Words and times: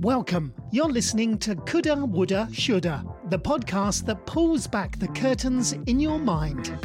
Welcome. 0.00 0.52
You're 0.70 0.88
listening 0.88 1.38
to 1.38 1.56
Coulda, 1.56 1.96
Woulda, 1.96 2.48
Shoulda, 2.52 3.04
the 3.30 3.38
podcast 3.38 4.04
that 4.06 4.26
pulls 4.26 4.66
back 4.66 4.98
the 4.98 5.08
curtains 5.08 5.72
in 5.72 5.98
your 5.98 6.18
mind. 6.18 6.78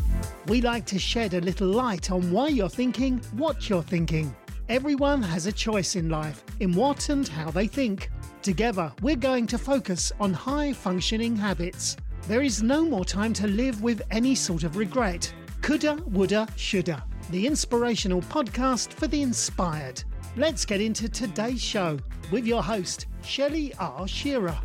We 0.47 0.61
like 0.61 0.85
to 0.87 0.97
shed 0.97 1.33
a 1.33 1.41
little 1.41 1.67
light 1.67 2.09
on 2.09 2.31
why 2.31 2.47
you're 2.47 2.69
thinking 2.69 3.19
what 3.33 3.69
you're 3.69 3.83
thinking. 3.83 4.35
Everyone 4.69 5.21
has 5.21 5.45
a 5.45 5.51
choice 5.51 5.95
in 5.95 6.09
life 6.09 6.43
in 6.61 6.73
what 6.73 7.09
and 7.09 7.27
how 7.27 7.51
they 7.51 7.67
think. 7.67 8.09
Together, 8.41 8.91
we're 9.01 9.17
going 9.17 9.45
to 9.47 9.57
focus 9.57 10.11
on 10.19 10.33
high 10.33 10.71
functioning 10.71 11.35
habits. 11.35 11.97
There 12.27 12.41
is 12.41 12.63
no 12.63 12.85
more 12.85 13.05
time 13.05 13.33
to 13.33 13.47
live 13.47 13.81
with 13.81 14.01
any 14.11 14.35
sort 14.35 14.63
of 14.63 14.77
regret. 14.77 15.33
Coulda, 15.61 15.95
woulda, 16.07 16.47
shoulda. 16.55 17.03
The 17.29 17.45
inspirational 17.45 18.21
podcast 18.21 18.93
for 18.93 19.07
the 19.07 19.21
inspired. 19.21 20.03
Let's 20.37 20.63
get 20.63 20.79
into 20.79 21.09
today's 21.09 21.61
show 21.61 21.99
with 22.31 22.47
your 22.47 22.63
host, 22.63 23.07
Shelley 23.21 23.73
R. 23.77 24.07
Shearer. 24.07 24.57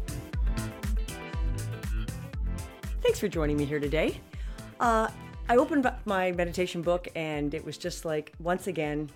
Thanks 3.03 3.19
for 3.19 3.27
joining 3.27 3.57
me 3.57 3.65
here 3.65 3.81
today. 3.81 4.21
Uh, 4.79 5.09
I 5.49 5.57
opened 5.57 5.85
up 5.85 5.99
my 6.05 6.31
meditation 6.31 6.83
book 6.83 7.09
and 7.17 7.53
it 7.53 7.65
was 7.65 7.79
just 7.79 8.05
like, 8.05 8.33
once 8.39 8.69
again, 8.69 9.11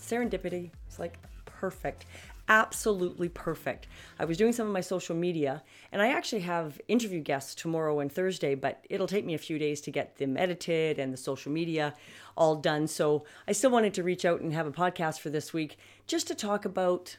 serendipity. 0.00 0.70
It's 0.86 1.00
like 1.00 1.18
perfect 1.44 2.06
absolutely 2.48 3.28
perfect. 3.28 3.86
I 4.18 4.24
was 4.24 4.36
doing 4.36 4.52
some 4.52 4.66
of 4.66 4.72
my 4.72 4.80
social 4.80 5.16
media, 5.16 5.62
and 5.92 6.00
I 6.00 6.08
actually 6.08 6.42
have 6.42 6.80
interview 6.88 7.20
guests 7.20 7.54
tomorrow 7.54 8.00
and 8.00 8.10
Thursday, 8.10 8.54
but 8.54 8.84
it'll 8.88 9.06
take 9.06 9.24
me 9.24 9.34
a 9.34 9.38
few 9.38 9.58
days 9.58 9.80
to 9.82 9.90
get 9.90 10.16
them 10.16 10.36
edited 10.36 10.98
and 10.98 11.12
the 11.12 11.16
social 11.16 11.52
media 11.52 11.94
all 12.36 12.56
done. 12.56 12.86
So 12.86 13.24
I 13.48 13.52
still 13.52 13.70
wanted 13.70 13.94
to 13.94 14.02
reach 14.02 14.24
out 14.24 14.40
and 14.40 14.52
have 14.52 14.66
a 14.66 14.72
podcast 14.72 15.20
for 15.20 15.30
this 15.30 15.52
week 15.52 15.78
just 16.06 16.26
to 16.28 16.34
talk 16.34 16.64
about 16.64 17.16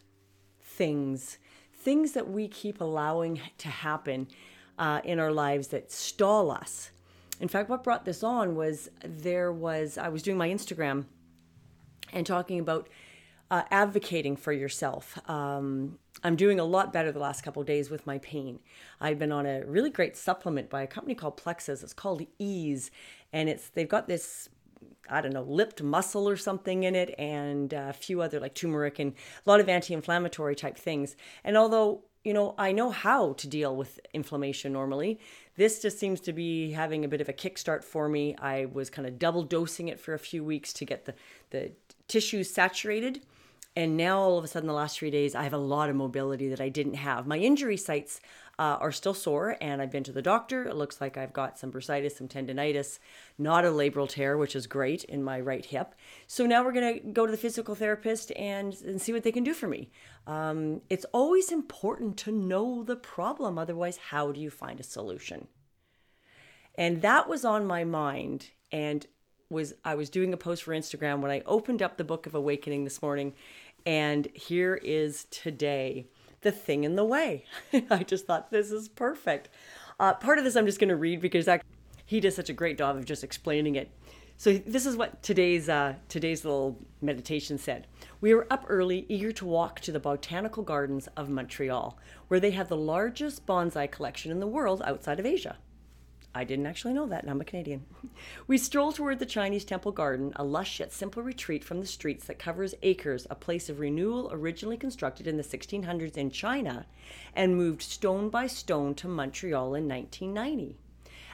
things, 0.62 1.38
things 1.74 2.14
that 2.14 2.30
we 2.30 2.48
keep 2.48 2.80
allowing 2.82 3.42
to 3.58 3.68
happen 3.68 4.28
uh, 4.78 5.02
in 5.04 5.20
our 5.20 5.32
lives 5.32 5.70
that 5.70 5.92
stall 5.92 6.52
us. 6.52 6.92
In 7.40 7.48
fact, 7.48 7.70
what 7.70 7.84
brought 7.84 8.06
this 8.06 8.24
on 8.24 8.56
was 8.56 8.90
there 9.04 9.52
was, 9.52 9.98
I 9.98 10.10
was 10.10 10.24
doing 10.24 10.38
my 10.38 10.50
Instagram 10.50 11.06
and 12.14 12.26
talking 12.26 12.60
about 12.60 12.90
uh, 13.50 13.64
advocating 13.72 14.36
for 14.36 14.52
yourself. 14.52 15.18
Um, 15.30 16.00
I'm 16.24 16.36
doing 16.36 16.60
a 16.60 16.64
lot 16.64 16.92
better 16.92 17.12
the 17.12 17.20
last 17.20 17.44
couple 17.44 17.64
days 17.64 17.90
with 17.90 18.06
my 18.06 18.18
pain. 18.20 18.60
I've 19.00 19.20
been 19.20 19.32
on 19.32 19.46
a 19.46 19.64
really 19.66 19.90
great 19.90 20.18
supplement 20.18 20.70
by 20.70 20.82
a 20.82 20.88
company 20.88 21.16
called 21.16 21.38
Plexus. 21.38 21.84
It's 21.84 21.94
called 21.94 22.26
Ease, 22.40 22.92
and 23.32 23.50
it's 23.50 23.70
they've 23.70 23.88
got 23.88 24.08
this 24.08 24.50
I 25.10 25.22
don't 25.22 25.34
know, 25.34 25.44
lipped 25.44 25.82
mussel 25.82 26.28
or 26.28 26.36
something 26.36 26.84
in 26.84 26.94
it, 26.94 27.16
and 27.18 27.72
a 27.72 27.94
few 27.94 28.22
other 28.22 28.40
like 28.40 28.56
turmeric 28.56 29.00
and 29.00 29.14
a 29.46 29.50
lot 29.50 29.60
of 29.60 29.70
anti-inflammatory 29.70 30.56
type 30.56 30.78
things. 30.78 31.16
And 31.44 31.56
although 31.56 32.04
you 32.24 32.34
know 32.34 32.56
I 32.58 32.72
know 32.72 32.90
how 32.90 33.34
to 33.34 33.48
deal 33.48 33.76
with 33.76 34.00
inflammation 34.14 34.74
normally, 34.74 35.20
this 35.56 35.82
just 35.82 36.00
seems 36.00 36.20
to 36.22 36.34
be 36.34 36.72
having 36.72 37.06
a 37.06 37.08
bit 37.08 37.22
of 37.22 37.30
a 37.30 37.34
kickstart 37.34 37.84
for 37.84 38.10
me. 38.10 38.36
I 38.40 38.66
was 38.66 38.90
kind 38.90 39.08
of 39.08 39.20
double 39.20 39.44
dosing 39.44 39.88
it 39.88 40.00
for 40.00 40.14
a 40.14 40.20
few 40.20 40.44
weeks 40.44 40.74
to 40.74 40.86
get 40.86 41.06
the 41.06 41.14
the 41.52 41.72
tissues 42.08 42.50
saturated 42.50 43.22
and 43.78 43.96
now 43.96 44.20
all 44.20 44.40
of 44.40 44.44
a 44.44 44.48
sudden, 44.48 44.66
the 44.66 44.74
last 44.74 44.98
three 44.98 45.12
days, 45.12 45.36
I 45.36 45.44
have 45.44 45.54
a 45.54 45.58
lot 45.60 45.92
of 45.92 45.96
mobility 45.96 46.50
that 46.50 46.60
I 46.60 46.68
didn't 46.68 46.96
have. 46.96 47.28
My 47.28 47.38
injury 47.38 47.78
sites 47.78 48.20
uh, 48.58 48.78
are 48.82 48.92
still 48.92 49.14
sore, 49.14 49.56
and 49.62 49.84
I've 49.84 49.92
been 49.92 50.04
to 50.06 50.12
the 50.12 50.24
doctor. 50.24 50.64
It 50.64 50.76
looks 50.76 51.00
like 51.00 51.16
I've 51.16 51.32
got 51.32 51.60
some 51.60 51.72
bursitis, 51.72 52.14
some 52.14 52.28
tendonitis, 52.28 52.98
not 53.38 53.66
a 53.66 53.68
labral 53.68 54.10
tear, 54.10 54.36
which 54.36 54.56
is 54.56 54.66
great 54.66 55.04
in 55.04 55.24
my 55.24 55.40
right 55.40 55.64
hip. 55.64 55.94
So 56.26 56.48
now 56.48 56.66
we're 56.66 56.72
going 56.72 56.96
to 56.96 57.08
go 57.10 57.28
to 57.28 57.32
the 57.32 57.38
physical 57.38 57.76
therapist 57.76 58.32
and, 58.32 58.76
and 58.82 59.00
see 59.00 59.14
what 59.14 59.22
they 59.22 59.32
can 59.32 59.44
do 59.44 59.54
for 59.54 59.68
me. 59.68 59.92
Um, 60.26 60.82
it's 60.90 61.06
always 61.12 61.52
important 61.52 62.18
to 62.18 62.32
know 62.32 62.82
the 62.82 62.96
problem. 62.96 63.60
Otherwise, 63.60 63.98
how 64.10 64.32
do 64.32 64.42
you 64.42 64.50
find 64.50 64.80
a 64.80 64.84
solution? 64.84 65.50
And 66.74 67.04
that 67.04 67.30
was 67.30 67.46
on 67.46 67.68
my 67.68 67.84
mind. 67.84 68.48
And 68.72 69.06
was 69.50 69.74
I 69.86 69.96
was 69.96 70.10
doing 70.10 70.34
a 70.34 70.38
post 70.38 70.64
for 70.64 70.74
Instagram 70.74 71.20
when 71.22 71.32
I 71.32 71.42
opened 71.46 71.82
up 71.82 71.98
the 71.98 72.04
book 72.04 72.26
of 72.26 72.36
awakening 72.36 72.84
this 72.84 73.02
morning 73.02 73.34
and 73.88 74.28
here 74.34 74.76
is 74.84 75.24
today 75.32 76.08
the 76.42 76.52
thing 76.52 76.84
in 76.84 76.98
the 76.98 77.06
way. 77.06 77.46
I 77.90 78.04
just 78.04 78.28
thought 78.28 78.52
this 78.52 78.70
is 78.70 78.90
perfect. 78.90 79.48
Uh, 79.98 80.14
part 80.14 80.38
of 80.38 80.44
this 80.44 80.58
I'm 80.58 80.66
just 80.66 80.80
going 80.80 80.90
to 80.90 80.98
read 80.98 81.22
because 81.22 81.48
he 82.06 82.20
does 82.20 82.36
such 82.36 82.50
a 82.50 82.54
great 82.54 82.78
job 82.78 82.98
of 82.98 83.06
just 83.06 83.24
explaining 83.24 83.76
it. 83.76 83.90
So 84.36 84.58
this 84.58 84.86
is 84.86 84.98
what 84.98 85.24
today's 85.24 85.70
uh, 85.70 85.96
today's 86.10 86.44
little 86.44 86.78
meditation 87.02 87.58
said. 87.58 87.88
We 88.20 88.34
were 88.34 88.46
up 88.52 88.66
early, 88.68 89.06
eager 89.08 89.32
to 89.32 89.46
walk 89.46 89.80
to 89.80 89.94
the 89.94 90.02
botanical 90.02 90.64
gardens 90.64 91.08
of 91.16 91.30
Montreal, 91.30 91.98
where 92.28 92.42
they 92.42 92.52
have 92.52 92.68
the 92.68 92.76
largest 92.76 93.46
bonsai 93.46 93.90
collection 93.90 94.34
in 94.34 94.42
the 94.42 94.48
world 94.48 94.82
outside 94.86 95.18
of 95.18 95.26
Asia. 95.26 95.58
I 96.38 96.44
didn't 96.44 96.68
actually 96.68 96.94
know 96.94 97.08
that, 97.08 97.24
and 97.24 97.32
I'm 97.32 97.42
a 97.42 97.46
Canadian. 97.46 97.84
We 98.48 98.60
stroll 98.60 98.92
toward 98.92 99.18
the 99.18 99.26
Chinese 99.26 99.66
temple 99.66 99.92
garden, 99.92 100.34
a 100.36 100.44
lush 100.44 100.80
yet 100.80 100.94
simple 100.94 101.24
retreat 101.24 101.64
from 101.64 101.80
the 101.80 101.88
streets 101.88 102.28
that 102.28 102.38
covers 102.38 102.76
acres, 102.84 103.26
a 103.30 103.36
place 103.36 103.70
of 103.70 103.80
renewal 103.80 104.30
originally 104.32 104.78
constructed 104.78 105.26
in 105.26 105.38
the 105.38 105.44
1600s 105.44 106.16
in 106.16 106.30
China 106.30 106.86
and 107.36 107.58
moved 107.58 107.82
stone 107.82 108.30
by 108.30 108.46
stone 108.46 108.94
to 108.96 109.08
Montreal 109.08 109.74
in 109.74 109.88
1990. 109.88 110.78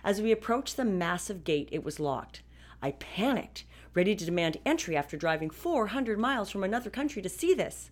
As 0.05 0.21
we 0.21 0.31
approached 0.31 0.77
the 0.77 0.85
massive 0.85 1.43
gate, 1.43 1.67
it 1.73 1.83
was 1.83 1.99
locked. 1.99 2.41
I 2.81 2.91
panicked, 2.91 3.65
ready 3.93 4.15
to 4.15 4.25
demand 4.25 4.57
entry 4.65 4.95
after 4.95 5.17
driving 5.17 5.49
400 5.49 6.17
miles 6.17 6.49
from 6.49 6.63
another 6.63 6.89
country 6.89 7.21
to 7.21 7.29
see 7.29 7.53
this. 7.53 7.89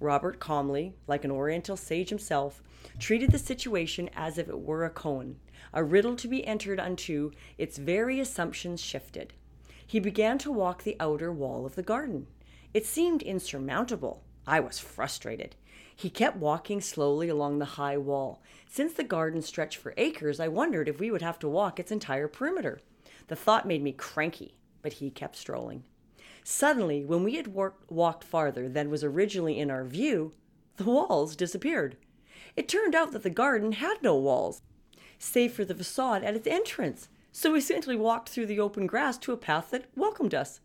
Robert 0.00 0.40
calmly, 0.40 0.94
like 1.06 1.24
an 1.24 1.30
Oriental 1.30 1.76
sage 1.76 2.08
himself, 2.08 2.60
treated 2.98 3.30
the 3.30 3.38
situation 3.38 4.10
as 4.16 4.36
if 4.36 4.48
it 4.48 4.58
were 4.58 4.84
a 4.84 4.90
koan 4.90 5.36
a 5.72 5.84
riddle 5.84 6.16
to 6.16 6.28
be 6.28 6.46
entered 6.46 6.80
unto, 6.80 7.30
its 7.58 7.78
very 7.78 8.20
assumptions 8.20 8.80
shifted. 8.80 9.32
He 9.86 10.00
began 10.00 10.38
to 10.38 10.52
walk 10.52 10.82
the 10.82 10.96
outer 11.00 11.32
wall 11.32 11.66
of 11.66 11.74
the 11.74 11.82
garden. 11.82 12.26
It 12.72 12.86
seemed 12.86 13.22
insurmountable. 13.22 14.22
I 14.46 14.60
was 14.60 14.78
frustrated. 14.78 15.56
He 15.94 16.10
kept 16.10 16.36
walking 16.36 16.80
slowly 16.80 17.28
along 17.28 17.58
the 17.58 17.64
high 17.76 17.98
wall. 17.98 18.42
Since 18.68 18.94
the 18.94 19.04
garden 19.04 19.42
stretched 19.42 19.76
for 19.76 19.94
acres, 19.96 20.40
I 20.40 20.48
wondered 20.48 20.88
if 20.88 21.00
we 21.00 21.10
would 21.10 21.22
have 21.22 21.38
to 21.40 21.48
walk 21.48 21.78
its 21.78 21.92
entire 21.92 22.28
perimeter. 22.28 22.80
The 23.28 23.36
thought 23.36 23.66
made 23.66 23.82
me 23.82 23.92
cranky, 23.92 24.54
but 24.82 24.94
he 24.94 25.10
kept 25.10 25.36
strolling. 25.36 25.84
Suddenly, 26.42 27.04
when 27.04 27.22
we 27.22 27.36
had 27.36 27.54
walked 27.88 28.24
farther 28.24 28.68
than 28.68 28.90
was 28.90 29.04
originally 29.04 29.58
in 29.58 29.70
our 29.70 29.84
view, 29.84 30.32
the 30.76 30.84
walls 30.84 31.36
disappeared. 31.36 31.96
It 32.56 32.68
turned 32.68 32.94
out 32.94 33.12
that 33.12 33.22
the 33.22 33.30
garden 33.30 33.72
had 33.72 34.02
no 34.02 34.16
walls 34.16 34.62
save 35.20 35.52
for 35.52 35.64
the 35.64 35.74
facade 35.74 36.24
at 36.24 36.34
its 36.34 36.48
entrance. 36.48 37.08
So 37.30 37.52
we 37.52 37.60
simply 37.60 37.94
walked 37.94 38.30
through 38.30 38.46
the 38.46 38.58
open 38.58 38.86
grass 38.86 39.16
to 39.18 39.32
a 39.32 39.36
path 39.36 39.70
that 39.70 39.84
welcomed 39.94 40.34
us. 40.34 40.60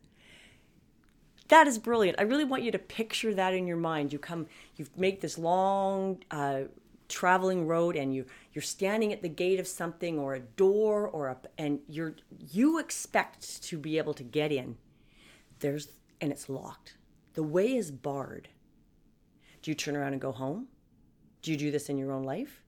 That 1.50 1.68
is 1.68 1.78
brilliant. 1.78 2.20
I 2.20 2.24
really 2.24 2.46
want 2.46 2.64
you 2.64 2.72
to 2.72 2.80
picture 2.80 3.36
that 3.36 3.54
in 3.54 3.68
your 3.68 3.78
mind. 3.78 4.12
You 4.12 4.18
come, 4.18 4.48
you 4.78 4.88
make 4.98 5.22
this 5.22 5.38
long 5.38 6.24
uh, 6.32 6.62
traveling 7.08 7.68
road, 7.68 7.96
and 7.96 8.16
you 8.16 8.26
you're 8.54 8.64
standing 8.64 9.14
at 9.14 9.22
the 9.22 9.30
gate 9.30 9.60
of 9.60 9.68
something 9.68 10.18
or 10.18 10.34
a 10.34 10.40
door 10.40 11.08
or 11.08 11.28
a, 11.28 11.38
and 11.60 11.82
you're 11.88 12.16
you 12.52 12.80
expect 12.80 13.62
to 13.64 13.78
be 13.78 14.00
able 14.00 14.16
to 14.16 14.24
get 14.24 14.52
in. 14.52 14.78
There's 15.60 15.90
and 16.20 16.32
it's 16.32 16.50
locked. 16.50 16.98
The 17.36 17.44
way 17.44 17.76
is 17.76 17.92
barred. 17.92 18.48
Do 19.62 19.70
you 19.70 19.76
turn 19.76 19.96
around 19.96 20.14
and 20.14 20.22
go 20.22 20.32
home? 20.32 20.68
Do 21.44 21.52
you 21.52 21.58
do 21.58 21.70
this 21.70 21.90
in 21.90 21.98
your 22.00 22.12
own 22.12 22.24
life? 22.24 22.64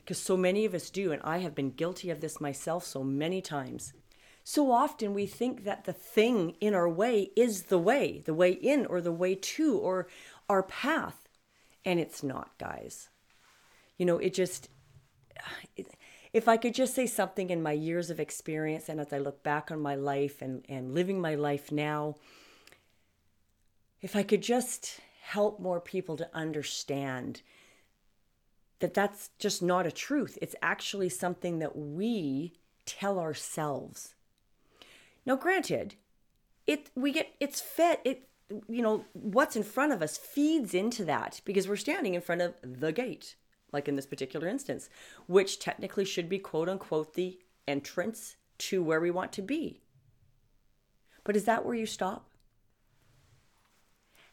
Because 0.00 0.18
so 0.18 0.36
many 0.36 0.64
of 0.64 0.74
us 0.74 0.90
do, 0.90 1.12
and 1.12 1.22
I 1.22 1.38
have 1.38 1.54
been 1.54 1.70
guilty 1.70 2.10
of 2.10 2.20
this 2.20 2.40
myself 2.40 2.84
so 2.84 3.02
many 3.02 3.40
times. 3.40 3.92
So 4.44 4.72
often 4.72 5.14
we 5.14 5.26
think 5.26 5.64
that 5.64 5.84
the 5.84 5.92
thing 5.92 6.56
in 6.60 6.74
our 6.74 6.88
way 6.88 7.30
is 7.36 7.64
the 7.64 7.78
way, 7.78 8.22
the 8.24 8.34
way 8.34 8.50
in, 8.50 8.86
or 8.86 9.00
the 9.00 9.12
way 9.12 9.34
to, 9.34 9.78
or 9.78 10.08
our 10.48 10.62
path. 10.62 11.28
And 11.84 12.00
it's 12.00 12.22
not, 12.22 12.58
guys. 12.58 13.08
You 13.96 14.06
know, 14.06 14.18
it 14.18 14.34
just, 14.34 14.68
if 16.32 16.48
I 16.48 16.56
could 16.56 16.74
just 16.74 16.94
say 16.94 17.06
something 17.06 17.50
in 17.50 17.62
my 17.62 17.72
years 17.72 18.10
of 18.10 18.20
experience 18.20 18.88
and 18.88 19.00
as 19.00 19.12
I 19.12 19.18
look 19.18 19.42
back 19.42 19.70
on 19.70 19.80
my 19.80 19.94
life 19.94 20.42
and, 20.42 20.64
and 20.68 20.94
living 20.94 21.20
my 21.20 21.34
life 21.34 21.70
now, 21.70 22.16
if 24.00 24.16
I 24.16 24.22
could 24.22 24.42
just 24.42 25.00
help 25.22 25.60
more 25.60 25.80
people 25.80 26.16
to 26.16 26.28
understand 26.34 27.42
that 28.80 28.94
that's 28.94 29.30
just 29.38 29.62
not 29.62 29.86
a 29.86 29.92
truth. 29.92 30.36
It's 30.42 30.56
actually 30.62 31.08
something 31.08 31.58
that 31.58 31.76
we 31.76 32.54
tell 32.84 33.18
ourselves. 33.18 34.14
Now, 35.24 35.36
granted, 35.36 35.94
it 36.66 36.90
we 36.94 37.12
get 37.12 37.34
it's 37.40 37.60
fed 37.60 37.98
it 38.04 38.28
you 38.68 38.82
know 38.82 39.04
what's 39.12 39.56
in 39.56 39.62
front 39.62 39.92
of 39.92 40.02
us 40.02 40.16
feeds 40.16 40.74
into 40.74 41.04
that 41.04 41.40
because 41.44 41.68
we're 41.68 41.76
standing 41.76 42.14
in 42.14 42.20
front 42.20 42.40
of 42.40 42.54
the 42.62 42.92
gate 42.92 43.36
like 43.72 43.88
in 43.88 43.96
this 43.96 44.06
particular 44.06 44.46
instance 44.46 44.88
which 45.26 45.58
technically 45.58 46.04
should 46.04 46.28
be 46.28 46.38
quote 46.38 46.68
unquote 46.68 47.14
the 47.14 47.38
entrance 47.66 48.36
to 48.58 48.82
where 48.82 49.00
we 49.00 49.10
want 49.10 49.32
to 49.32 49.42
be 49.42 49.80
but 51.24 51.36
is 51.36 51.44
that 51.44 51.64
where 51.64 51.74
you 51.74 51.86
stop 51.86 52.30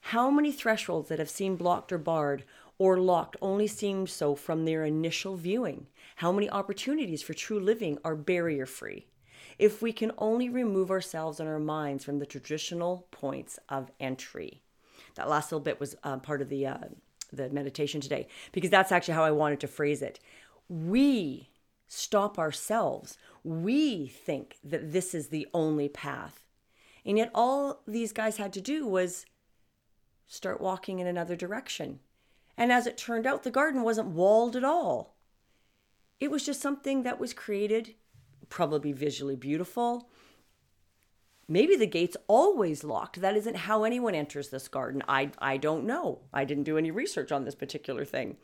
How 0.01 0.29
many 0.29 0.51
thresholds 0.51 1.09
that 1.09 1.19
have 1.19 1.29
seemed 1.29 1.57
blocked 1.57 1.91
or 1.91 1.97
barred 1.97 2.43
or 2.79 2.99
locked 2.99 3.35
only 3.41 3.67
seemed 3.67 4.09
so 4.09 4.35
from 4.35 4.65
their 4.65 4.85
initial 4.85 5.35
viewing? 5.35 5.87
How 6.17 6.31
many 6.31 6.49
opportunities 6.49 7.21
for 7.21 7.33
true 7.33 7.59
living 7.59 7.97
are 8.03 8.15
barrier 8.15 8.65
free? 8.65 9.07
If 9.57 9.81
we 9.81 9.91
can 9.91 10.11
only 10.17 10.49
remove 10.49 10.91
ourselves 10.91 11.39
and 11.39 11.49
our 11.49 11.59
minds 11.59 12.03
from 12.03 12.19
the 12.19 12.25
traditional 12.25 13.07
points 13.11 13.59
of 13.69 13.91
entry. 13.99 14.61
That 15.15 15.29
last 15.29 15.51
little 15.51 15.63
bit 15.63 15.79
was 15.79 15.95
uh, 16.03 16.17
part 16.17 16.41
of 16.41 16.49
the 16.49 16.67
uh, 16.67 16.77
the 17.33 17.49
meditation 17.49 17.99
today 17.99 18.27
because 18.51 18.69
that's 18.69 18.91
actually 18.91 19.15
how 19.15 19.23
I 19.23 19.31
wanted 19.31 19.59
to 19.61 19.67
phrase 19.67 20.01
it. 20.01 20.19
We 20.69 21.49
stop 21.87 22.37
ourselves. 22.37 23.17
We 23.43 24.07
think 24.07 24.57
that 24.63 24.91
this 24.91 25.13
is 25.13 25.27
the 25.27 25.47
only 25.53 25.89
path. 25.89 26.43
And 27.05 27.17
yet, 27.17 27.31
all 27.33 27.81
these 27.87 28.11
guys 28.11 28.37
had 28.37 28.51
to 28.53 28.61
do 28.61 28.85
was 28.85 29.25
start 30.27 30.59
walking 30.59 30.99
in 30.99 31.07
another 31.07 31.35
direction. 31.35 31.99
And 32.57 32.71
as 32.71 32.87
it 32.87 32.97
turned 32.97 33.27
out, 33.27 33.43
the 33.43 33.51
garden 33.51 33.83
wasn't 33.83 34.09
walled 34.09 34.55
at 34.55 34.63
all. 34.63 35.15
It 36.19 36.31
was 36.31 36.45
just 36.45 36.61
something 36.61 37.03
that 37.03 37.19
was 37.19 37.33
created, 37.33 37.93
probably 38.49 38.91
visually 38.91 39.35
beautiful. 39.35 40.09
Maybe 41.47 41.75
the 41.75 41.87
gate's 41.87 42.17
always 42.27 42.83
locked. 42.83 43.21
That 43.21 43.37
isn't 43.37 43.55
how 43.55 43.83
anyone 43.83 44.15
enters 44.15 44.49
this 44.49 44.67
garden. 44.67 45.03
I, 45.07 45.31
I 45.37 45.57
don't 45.57 45.85
know. 45.85 46.19
I 46.33 46.43
didn't 46.43 46.63
do 46.63 46.77
any 46.77 46.91
research 46.91 47.31
on 47.31 47.45
this 47.45 47.55
particular 47.55 48.03
thing. 48.03 48.37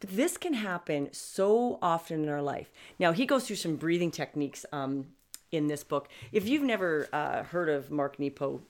But 0.00 0.10
this 0.10 0.36
can 0.36 0.54
happen 0.54 1.08
so 1.12 1.78
often 1.80 2.24
in 2.24 2.28
our 2.28 2.42
life. 2.42 2.70
Now, 2.98 3.12
he 3.12 3.24
goes 3.24 3.46
through 3.46 3.56
some 3.56 3.76
breathing 3.76 4.10
techniques 4.10 4.66
um, 4.72 5.06
in 5.52 5.68
this 5.68 5.84
book. 5.84 6.08
If 6.32 6.46
you've 6.48 6.64
never 6.64 7.08
uh, 7.12 7.44
heard 7.44 7.68
of 7.68 7.90
Mark 7.90 8.18
Nepo, 8.18 8.62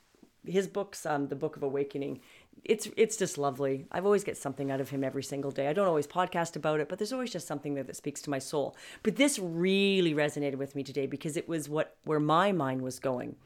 his 0.46 0.68
books, 0.68 1.06
um, 1.06 1.28
the 1.28 1.36
Book 1.36 1.56
of 1.56 1.62
Awakening, 1.62 2.20
it's 2.64 2.88
it's 2.96 3.16
just 3.16 3.38
lovely. 3.38 3.86
I've 3.92 4.06
always 4.06 4.24
get 4.24 4.36
something 4.36 4.70
out 4.70 4.80
of 4.80 4.90
him 4.90 5.04
every 5.04 5.22
single 5.22 5.50
day. 5.50 5.68
I 5.68 5.72
don't 5.72 5.86
always 5.86 6.06
podcast 6.06 6.56
about 6.56 6.80
it, 6.80 6.88
but 6.88 6.98
there's 6.98 7.12
always 7.12 7.32
just 7.32 7.46
something 7.46 7.74
there 7.74 7.84
that 7.84 7.96
speaks 7.96 8.22
to 8.22 8.30
my 8.30 8.38
soul. 8.38 8.76
But 9.02 9.16
this 9.16 9.38
really 9.38 10.14
resonated 10.14 10.56
with 10.56 10.74
me 10.74 10.82
today 10.82 11.06
because 11.06 11.36
it 11.36 11.48
was 11.48 11.68
what 11.68 11.96
where 12.04 12.20
my 12.20 12.52
mind 12.52 12.82
was 12.82 12.98
going. 12.98 13.36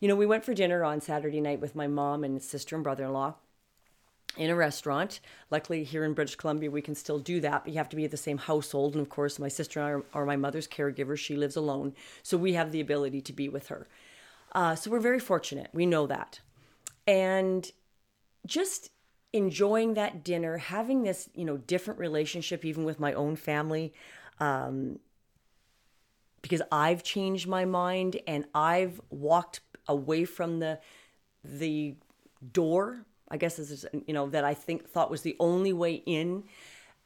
You 0.00 0.08
know, 0.08 0.16
we 0.16 0.26
went 0.26 0.44
for 0.44 0.54
dinner 0.54 0.84
on 0.84 1.00
Saturday 1.00 1.40
night 1.40 1.60
with 1.60 1.74
my 1.74 1.86
mom 1.86 2.24
and 2.24 2.42
sister 2.42 2.74
and 2.74 2.84
brother-in-law 2.84 3.34
in 4.36 4.50
a 4.50 4.54
restaurant. 4.54 5.20
Luckily, 5.50 5.84
here 5.84 6.04
in 6.04 6.12
British 6.12 6.36
Columbia, 6.36 6.70
we 6.70 6.82
can 6.82 6.94
still 6.94 7.18
do 7.18 7.40
that, 7.40 7.64
but 7.64 7.72
you 7.72 7.78
have 7.78 7.88
to 7.88 7.96
be 7.96 8.04
at 8.04 8.10
the 8.10 8.16
same 8.16 8.38
household. 8.38 8.94
And 8.94 9.02
of 9.02 9.08
course, 9.08 9.38
my 9.38 9.48
sister 9.48 9.80
and 9.80 9.88
I 9.88 9.92
are, 9.92 10.04
are 10.12 10.26
my 10.26 10.36
mother's 10.36 10.68
caregiver. 10.68 11.16
She 11.16 11.36
lives 11.36 11.56
alone, 11.56 11.94
so 12.22 12.36
we 12.36 12.54
have 12.54 12.72
the 12.72 12.80
ability 12.80 13.20
to 13.22 13.32
be 13.32 13.48
with 13.48 13.68
her. 13.68 13.88
Uh, 14.52 14.74
so 14.74 14.90
we're 14.90 15.00
very 15.00 15.20
fortunate. 15.20 15.70
We 15.72 15.86
know 15.86 16.06
that. 16.06 16.40
And 17.06 17.70
just 18.46 18.90
enjoying 19.32 19.94
that 19.94 20.22
dinner, 20.24 20.58
having 20.58 21.02
this, 21.02 21.28
you 21.34 21.44
know, 21.44 21.56
different 21.56 21.98
relationship 21.98 22.64
even 22.64 22.84
with 22.84 23.00
my 23.00 23.12
own 23.12 23.36
family, 23.36 23.92
um, 24.40 24.98
because 26.42 26.62
I've 26.70 27.02
changed 27.02 27.48
my 27.48 27.64
mind 27.64 28.20
and 28.26 28.44
I've 28.54 29.00
walked 29.10 29.60
away 29.88 30.24
from 30.24 30.58
the 30.60 30.78
the 31.42 31.96
door. 32.52 33.06
I 33.28 33.36
guess 33.36 33.56
this 33.56 33.70
is 33.70 33.86
you 34.06 34.14
know 34.14 34.28
that 34.30 34.44
I 34.44 34.54
think 34.54 34.88
thought 34.88 35.10
was 35.10 35.22
the 35.22 35.36
only 35.40 35.72
way 35.72 35.94
in, 35.94 36.44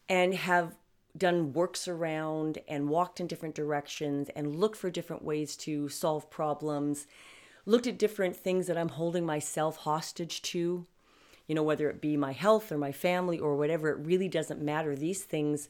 and 0.08 0.34
have 0.34 0.76
done 1.16 1.52
works 1.52 1.88
around 1.88 2.58
and 2.68 2.88
walked 2.88 3.20
in 3.20 3.26
different 3.26 3.54
directions 3.54 4.28
and 4.36 4.56
looked 4.56 4.76
for 4.76 4.90
different 4.90 5.24
ways 5.24 5.56
to 5.56 5.88
solve 5.88 6.30
problems 6.30 7.06
looked 7.68 7.86
at 7.86 7.98
different 7.98 8.34
things 8.34 8.66
that 8.66 8.78
I'm 8.78 8.88
holding 8.88 9.26
myself 9.26 9.76
hostage 9.76 10.40
to, 10.42 10.86
you 11.48 11.54
know, 11.54 11.62
whether 11.62 11.90
it 11.90 12.00
be 12.00 12.16
my 12.16 12.32
health 12.32 12.70
or 12.70 12.78
my 12.78 12.92
family 12.92 13.38
or 13.38 13.56
whatever, 13.56 13.90
it 13.90 14.06
really 14.06 14.28
doesn't 14.28 14.60
matter. 14.60 14.94
These 14.94 15.24
things, 15.24 15.68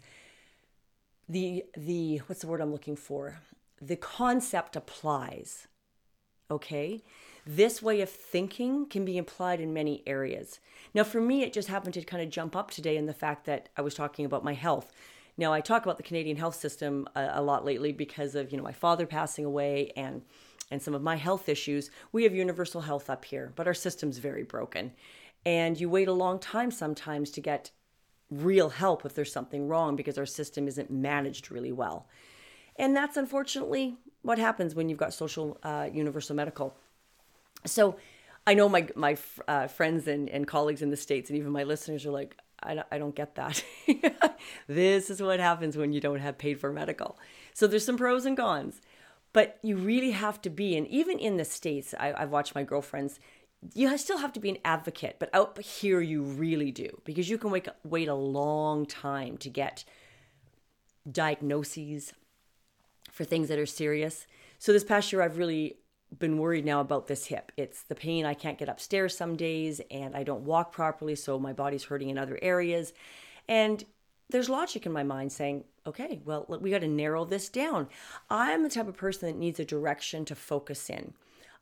the, 1.28 1.64
the, 1.76 2.18
what's 2.26 2.42
the 2.42 2.48
word 2.48 2.60
I'm 2.60 2.72
looking 2.72 2.96
for? 2.96 3.38
The 3.80 3.96
concept 3.96 4.74
applies. 4.74 5.68
Okay? 6.50 7.02
This 7.46 7.80
way 7.80 8.00
of 8.00 8.10
thinking 8.10 8.86
can 8.86 9.04
be 9.04 9.18
applied 9.18 9.60
in 9.60 9.72
many 9.72 10.02
areas. 10.06 10.58
Now, 10.92 11.04
for 11.04 11.20
me, 11.20 11.42
it 11.42 11.52
just 11.52 11.68
happened 11.68 11.94
to 11.94 12.02
kind 12.02 12.22
of 12.22 12.28
jump 12.28 12.56
up 12.56 12.70
today 12.70 12.96
in 12.96 13.06
the 13.06 13.14
fact 13.14 13.46
that 13.46 13.68
I 13.76 13.82
was 13.82 13.94
talking 13.94 14.24
about 14.26 14.44
my 14.44 14.54
health. 14.54 14.92
Now, 15.36 15.52
I 15.52 15.60
talk 15.60 15.84
about 15.84 15.96
the 15.96 16.02
Canadian 16.02 16.36
health 16.36 16.56
system 16.56 17.08
a, 17.14 17.30
a 17.34 17.42
lot 17.42 17.64
lately 17.64 17.92
because 17.92 18.34
of, 18.34 18.50
you 18.50 18.58
know, 18.58 18.64
my 18.64 18.72
father 18.72 19.06
passing 19.06 19.44
away 19.44 19.92
and 19.96 20.22
and 20.70 20.82
some 20.82 20.94
of 20.94 21.02
my 21.02 21.16
health 21.16 21.48
issues, 21.48 21.90
we 22.12 22.24
have 22.24 22.34
universal 22.34 22.82
health 22.82 23.08
up 23.08 23.24
here, 23.24 23.52
but 23.56 23.66
our 23.66 23.74
system's 23.74 24.18
very 24.18 24.42
broken. 24.42 24.92
And 25.44 25.80
you 25.80 25.88
wait 25.88 26.08
a 26.08 26.12
long 26.12 26.38
time 26.38 26.70
sometimes 26.70 27.30
to 27.32 27.40
get 27.40 27.70
real 28.30 28.68
help 28.70 29.04
if 29.04 29.14
there's 29.14 29.32
something 29.32 29.68
wrong 29.68 29.96
because 29.96 30.18
our 30.18 30.26
system 30.26 30.68
isn't 30.68 30.90
managed 30.90 31.50
really 31.50 31.72
well. 31.72 32.06
And 32.76 32.94
that's 32.94 33.16
unfortunately 33.16 33.96
what 34.22 34.38
happens 34.38 34.74
when 34.74 34.88
you've 34.88 34.98
got 34.98 35.14
social 35.14 35.58
uh, 35.62 35.88
universal 35.92 36.36
medical. 36.36 36.76
So 37.64 37.96
I 38.46 38.54
know 38.54 38.68
my, 38.68 38.88
my 38.94 39.16
uh, 39.46 39.68
friends 39.68 40.06
and, 40.06 40.28
and 40.28 40.46
colleagues 40.46 40.82
in 40.82 40.90
the 40.90 40.96
States 40.96 41.30
and 41.30 41.38
even 41.38 41.50
my 41.50 41.64
listeners 41.64 42.04
are 42.04 42.10
like, 42.10 42.36
I 42.62 42.74
don't, 42.74 42.86
I 42.90 42.98
don't 42.98 43.14
get 43.14 43.36
that. 43.36 43.64
this 44.66 45.10
is 45.10 45.22
what 45.22 45.40
happens 45.40 45.76
when 45.76 45.92
you 45.92 46.00
don't 46.00 46.18
have 46.18 46.38
paid 46.38 46.60
for 46.60 46.72
medical. 46.72 47.18
So 47.54 47.66
there's 47.66 47.84
some 47.84 47.96
pros 47.96 48.26
and 48.26 48.36
cons 48.36 48.80
but 49.32 49.58
you 49.62 49.76
really 49.76 50.12
have 50.12 50.40
to 50.42 50.50
be 50.50 50.76
and 50.76 50.86
even 50.88 51.18
in 51.18 51.36
the 51.36 51.44
states 51.44 51.94
I, 51.98 52.18
have 52.18 52.30
watched 52.30 52.54
my 52.54 52.62
girlfriends 52.62 53.20
you 53.74 53.96
still 53.98 54.18
have 54.18 54.32
to 54.32 54.40
be 54.40 54.48
an 54.48 54.58
advocate 54.64 55.16
but 55.18 55.30
oh, 55.34 55.42
out 55.42 55.60
here 55.60 56.00
you 56.00 56.22
really 56.22 56.70
do 56.70 57.00
because 57.04 57.28
you 57.28 57.38
can 57.38 57.50
wait, 57.50 57.68
wait 57.84 58.08
a 58.08 58.14
long 58.14 58.86
time 58.86 59.36
to 59.36 59.50
get 59.50 59.84
diagnoses 61.10 62.12
for 63.10 63.24
things 63.24 63.48
that 63.48 63.58
are 63.58 63.66
serious 63.66 64.26
so 64.58 64.72
this 64.72 64.84
past 64.84 65.12
year 65.12 65.22
i've 65.22 65.38
really 65.38 65.76
been 66.18 66.38
worried 66.38 66.64
now 66.64 66.80
about 66.80 67.06
this 67.06 67.26
hip 67.26 67.52
it's 67.56 67.82
the 67.82 67.94
pain 67.94 68.24
i 68.24 68.34
can't 68.34 68.58
get 68.58 68.68
upstairs 68.68 69.16
some 69.16 69.36
days 69.36 69.80
and 69.90 70.14
i 70.14 70.22
don't 70.22 70.44
walk 70.44 70.72
properly 70.72 71.14
so 71.14 71.38
my 71.38 71.52
body's 71.52 71.84
hurting 71.84 72.10
in 72.10 72.18
other 72.18 72.38
areas 72.40 72.92
and 73.48 73.84
there's 74.30 74.48
logic 74.48 74.84
in 74.84 74.92
my 74.92 75.02
mind 75.02 75.32
saying, 75.32 75.64
okay, 75.86 76.20
well, 76.24 76.44
we 76.60 76.70
got 76.70 76.80
to 76.80 76.88
narrow 76.88 77.24
this 77.24 77.48
down. 77.48 77.88
I'm 78.28 78.62
the 78.62 78.68
type 78.68 78.88
of 78.88 78.96
person 78.96 79.28
that 79.28 79.38
needs 79.38 79.58
a 79.58 79.64
direction 79.64 80.24
to 80.26 80.34
focus 80.34 80.90
in. 80.90 81.14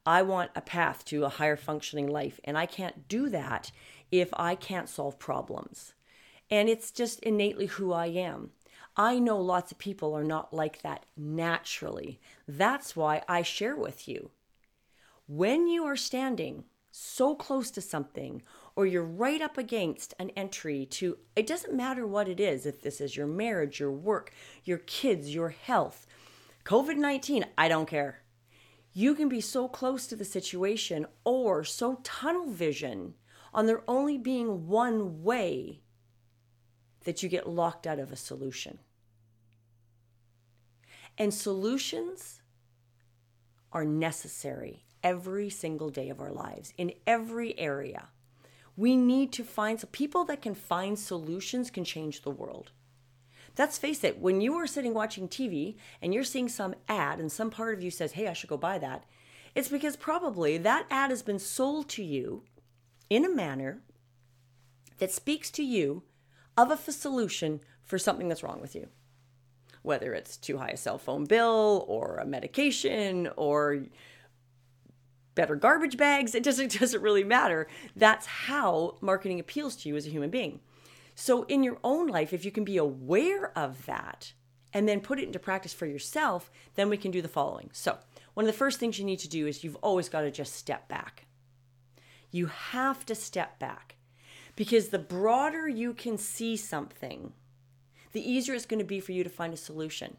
I 0.06 0.22
want 0.22 0.52
a 0.54 0.60
path 0.60 1.04
to 1.06 1.24
a 1.24 1.28
higher 1.28 1.56
functioning 1.56 2.06
life, 2.06 2.38
and 2.44 2.56
I 2.56 2.66
can't 2.66 3.08
do 3.08 3.28
that 3.30 3.72
if 4.12 4.30
I 4.34 4.54
can't 4.54 4.88
solve 4.88 5.18
problems. 5.18 5.94
And 6.48 6.68
it's 6.68 6.92
just 6.92 7.18
innately 7.20 7.66
who 7.66 7.92
I 7.92 8.06
am. 8.06 8.50
I 8.96 9.18
know 9.18 9.38
lots 9.38 9.72
of 9.72 9.78
people 9.78 10.14
are 10.14 10.24
not 10.24 10.54
like 10.54 10.82
that 10.82 11.04
naturally. 11.16 12.20
That's 12.46 12.94
why 12.94 13.22
I 13.28 13.42
share 13.42 13.76
with 13.76 14.06
you. 14.06 14.30
When 15.26 15.66
you 15.66 15.84
are 15.84 15.96
standing 15.96 16.64
so 16.92 17.34
close 17.34 17.70
to 17.72 17.80
something 17.80 18.42
or 18.74 18.86
you're 18.86 19.02
right 19.02 19.42
up 19.42 19.58
against 19.58 20.14
an 20.18 20.30
entry 20.30 20.86
to 20.86 21.18
it 21.34 21.46
doesn't 21.46 21.76
matter 21.76 22.06
what 22.06 22.26
it 22.26 22.40
is 22.40 22.64
if 22.64 22.80
this 22.80 23.02
is 23.02 23.16
your 23.16 23.26
marriage 23.26 23.78
your 23.78 23.92
work 23.92 24.32
your 24.64 24.78
kids 24.78 25.34
your 25.34 25.50
health 25.50 26.06
covid-19 26.64 27.44
i 27.58 27.68
don't 27.68 27.86
care 27.86 28.22
you 28.96 29.14
can 29.14 29.28
be 29.28 29.42
so 29.42 29.68
close 29.68 30.06
to 30.06 30.16
the 30.16 30.24
situation 30.24 31.04
or 31.22 31.62
so 31.62 32.00
tunnel 32.02 32.46
vision 32.46 33.12
on 33.52 33.66
there 33.66 33.82
only 33.86 34.16
being 34.16 34.66
one 34.66 35.22
way 35.22 35.82
that 37.04 37.22
you 37.22 37.28
get 37.28 37.46
locked 37.46 37.86
out 37.86 37.98
of 37.98 38.10
a 38.10 38.16
solution 38.16 38.78
and 41.18 41.34
solutions 41.34 42.40
are 43.70 43.84
necessary 43.84 44.86
every 45.04 45.50
single 45.50 45.90
day 45.90 46.08
of 46.08 46.18
our 46.18 46.32
lives 46.32 46.72
in 46.78 46.90
every 47.06 47.58
area 47.58 48.08
we 48.76 48.96
need 48.96 49.30
to 49.32 49.44
find 49.44 49.78
so 49.78 49.88
people 49.92 50.24
that 50.24 50.40
can 50.40 50.54
find 50.54 50.98
solutions 50.98 51.70
can 51.70 51.84
change 51.84 52.22
the 52.22 52.30
world. 52.30 52.72
Let's 53.58 53.78
face 53.78 54.04
it, 54.04 54.20
when 54.20 54.40
you 54.40 54.54
are 54.54 54.66
sitting 54.66 54.92
watching 54.92 55.28
TV 55.28 55.76
and 56.02 56.12
you're 56.12 56.24
seeing 56.24 56.48
some 56.48 56.74
ad 56.88 57.18
and 57.18 57.32
some 57.32 57.50
part 57.50 57.74
of 57.74 57.82
you 57.82 57.90
says, 57.90 58.12
hey, 58.12 58.28
I 58.28 58.32
should 58.32 58.50
go 58.50 58.56
buy 58.56 58.78
that, 58.78 59.04
it's 59.54 59.68
because 59.68 59.96
probably 59.96 60.58
that 60.58 60.86
ad 60.90 61.10
has 61.10 61.22
been 61.22 61.38
sold 61.38 61.88
to 61.90 62.04
you 62.04 62.42
in 63.08 63.24
a 63.24 63.34
manner 63.34 63.80
that 64.98 65.10
speaks 65.10 65.50
to 65.52 65.62
you 65.62 66.02
of 66.56 66.70
a 66.70 66.76
solution 66.92 67.60
for 67.82 67.98
something 67.98 68.28
that's 68.28 68.42
wrong 68.42 68.60
with 68.60 68.74
you. 68.74 68.88
Whether 69.82 70.12
it's 70.14 70.36
too 70.36 70.58
high 70.58 70.70
a 70.70 70.76
cell 70.76 70.98
phone 70.98 71.24
bill 71.24 71.84
or 71.88 72.18
a 72.18 72.26
medication 72.26 73.30
or 73.36 73.84
better 75.36 75.54
garbage 75.54 75.96
bags. 75.96 76.34
It 76.34 76.42
doesn't, 76.42 76.72
doesn't 76.80 77.02
really 77.02 77.22
matter. 77.22 77.68
That's 77.94 78.26
how 78.26 78.96
marketing 79.00 79.38
appeals 79.38 79.76
to 79.76 79.88
you 79.88 79.94
as 79.94 80.06
a 80.06 80.10
human 80.10 80.30
being. 80.30 80.58
So, 81.18 81.44
in 81.44 81.62
your 81.62 81.78
own 81.82 82.08
life, 82.08 82.34
if 82.34 82.44
you 82.44 82.52
can 82.52 82.62
be 82.62 82.76
aware 82.76 83.50
of 83.56 83.86
that 83.86 84.34
and 84.74 84.86
then 84.86 85.00
put 85.00 85.18
it 85.18 85.24
into 85.24 85.38
practice 85.38 85.72
for 85.72 85.86
yourself, 85.86 86.50
then 86.74 86.90
we 86.90 86.98
can 86.98 87.10
do 87.10 87.22
the 87.22 87.26
following. 87.26 87.70
So, 87.72 87.96
one 88.34 88.44
of 88.44 88.52
the 88.52 88.58
first 88.58 88.78
things 88.78 88.98
you 88.98 89.04
need 89.06 89.20
to 89.20 89.28
do 89.28 89.46
is 89.46 89.64
you've 89.64 89.76
always 89.76 90.10
got 90.10 90.20
to 90.20 90.30
just 90.30 90.54
step 90.54 90.88
back. 90.88 91.24
You 92.30 92.46
have 92.46 93.06
to 93.06 93.14
step 93.14 93.58
back 93.58 93.96
because 94.56 94.88
the 94.88 94.98
broader 94.98 95.66
you 95.66 95.94
can 95.94 96.18
see 96.18 96.54
something, 96.54 97.32
the 98.12 98.30
easier 98.30 98.54
it's 98.54 98.66
going 98.66 98.78
to 98.78 98.84
be 98.84 99.00
for 99.00 99.12
you 99.12 99.24
to 99.24 99.30
find 99.30 99.54
a 99.54 99.56
solution. 99.56 100.18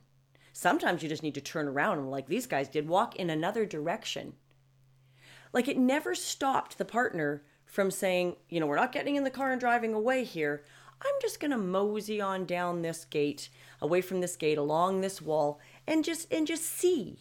Sometimes 0.52 1.04
you 1.04 1.10
just 1.10 1.22
need 1.22 1.36
to 1.36 1.42
turn 1.42 1.68
around 1.68 2.00
and, 2.00 2.10
like 2.10 2.26
these 2.26 2.48
guys 2.48 2.70
did, 2.70 2.88
walk 2.88 3.16
in 3.18 3.30
another 3.30 3.68
direction. 3.68 4.34
Like 5.54 5.68
it 5.68 5.78
never 5.78 6.16
stopped 6.16 6.80
the 6.80 6.86
partner 6.86 7.44
from 7.68 7.92
saying, 7.92 8.38
you 8.50 8.60
know, 8.60 8.66
we're 8.66 8.78
not 8.78 8.92
getting 8.92 9.16
in 9.16 9.24
the 9.24 9.30
car 9.30 9.52
and 9.52 9.60
driving 9.60 9.94
away 9.94 10.24
here. 10.24 10.64
I'm 11.02 11.16
just 11.22 11.40
going 11.40 11.52
to 11.52 11.58
mosey 11.58 12.20
on 12.20 12.46
down 12.46 12.82
this 12.82 13.06
gate, 13.06 13.50
away 13.82 14.02
from 14.02 14.22
this 14.22 14.36
gate, 14.36 14.58
along 14.58 15.02
this 15.02 15.22
wall, 15.22 15.60
and 15.86 16.04
just 16.04 16.32
and 16.34 16.48
just 16.48 16.64
see. 16.64 17.20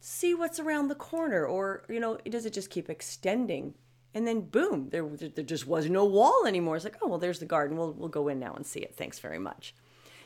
See 0.00 0.34
what's 0.34 0.60
around 0.60 0.88
the 0.88 0.94
corner, 0.94 1.44
or 1.44 1.84
you 1.88 1.98
know, 1.98 2.16
does 2.28 2.46
it 2.46 2.52
just 2.52 2.70
keep 2.70 2.88
extending? 2.88 3.74
And 4.14 4.26
then 4.26 4.42
boom, 4.42 4.90
there 4.90 5.06
there 5.06 5.44
just 5.44 5.66
was 5.66 5.90
no 5.90 6.04
wall 6.04 6.44
anymore. 6.46 6.76
It's 6.76 6.84
like, 6.84 6.98
oh 7.02 7.08
well, 7.08 7.18
there's 7.18 7.40
the 7.40 7.46
garden. 7.46 7.76
We'll 7.76 7.92
we'll 7.92 8.08
go 8.08 8.28
in 8.28 8.38
now 8.38 8.54
and 8.54 8.64
see 8.64 8.80
it. 8.80 8.94
Thanks 8.94 9.18
very 9.18 9.38
much. 9.38 9.74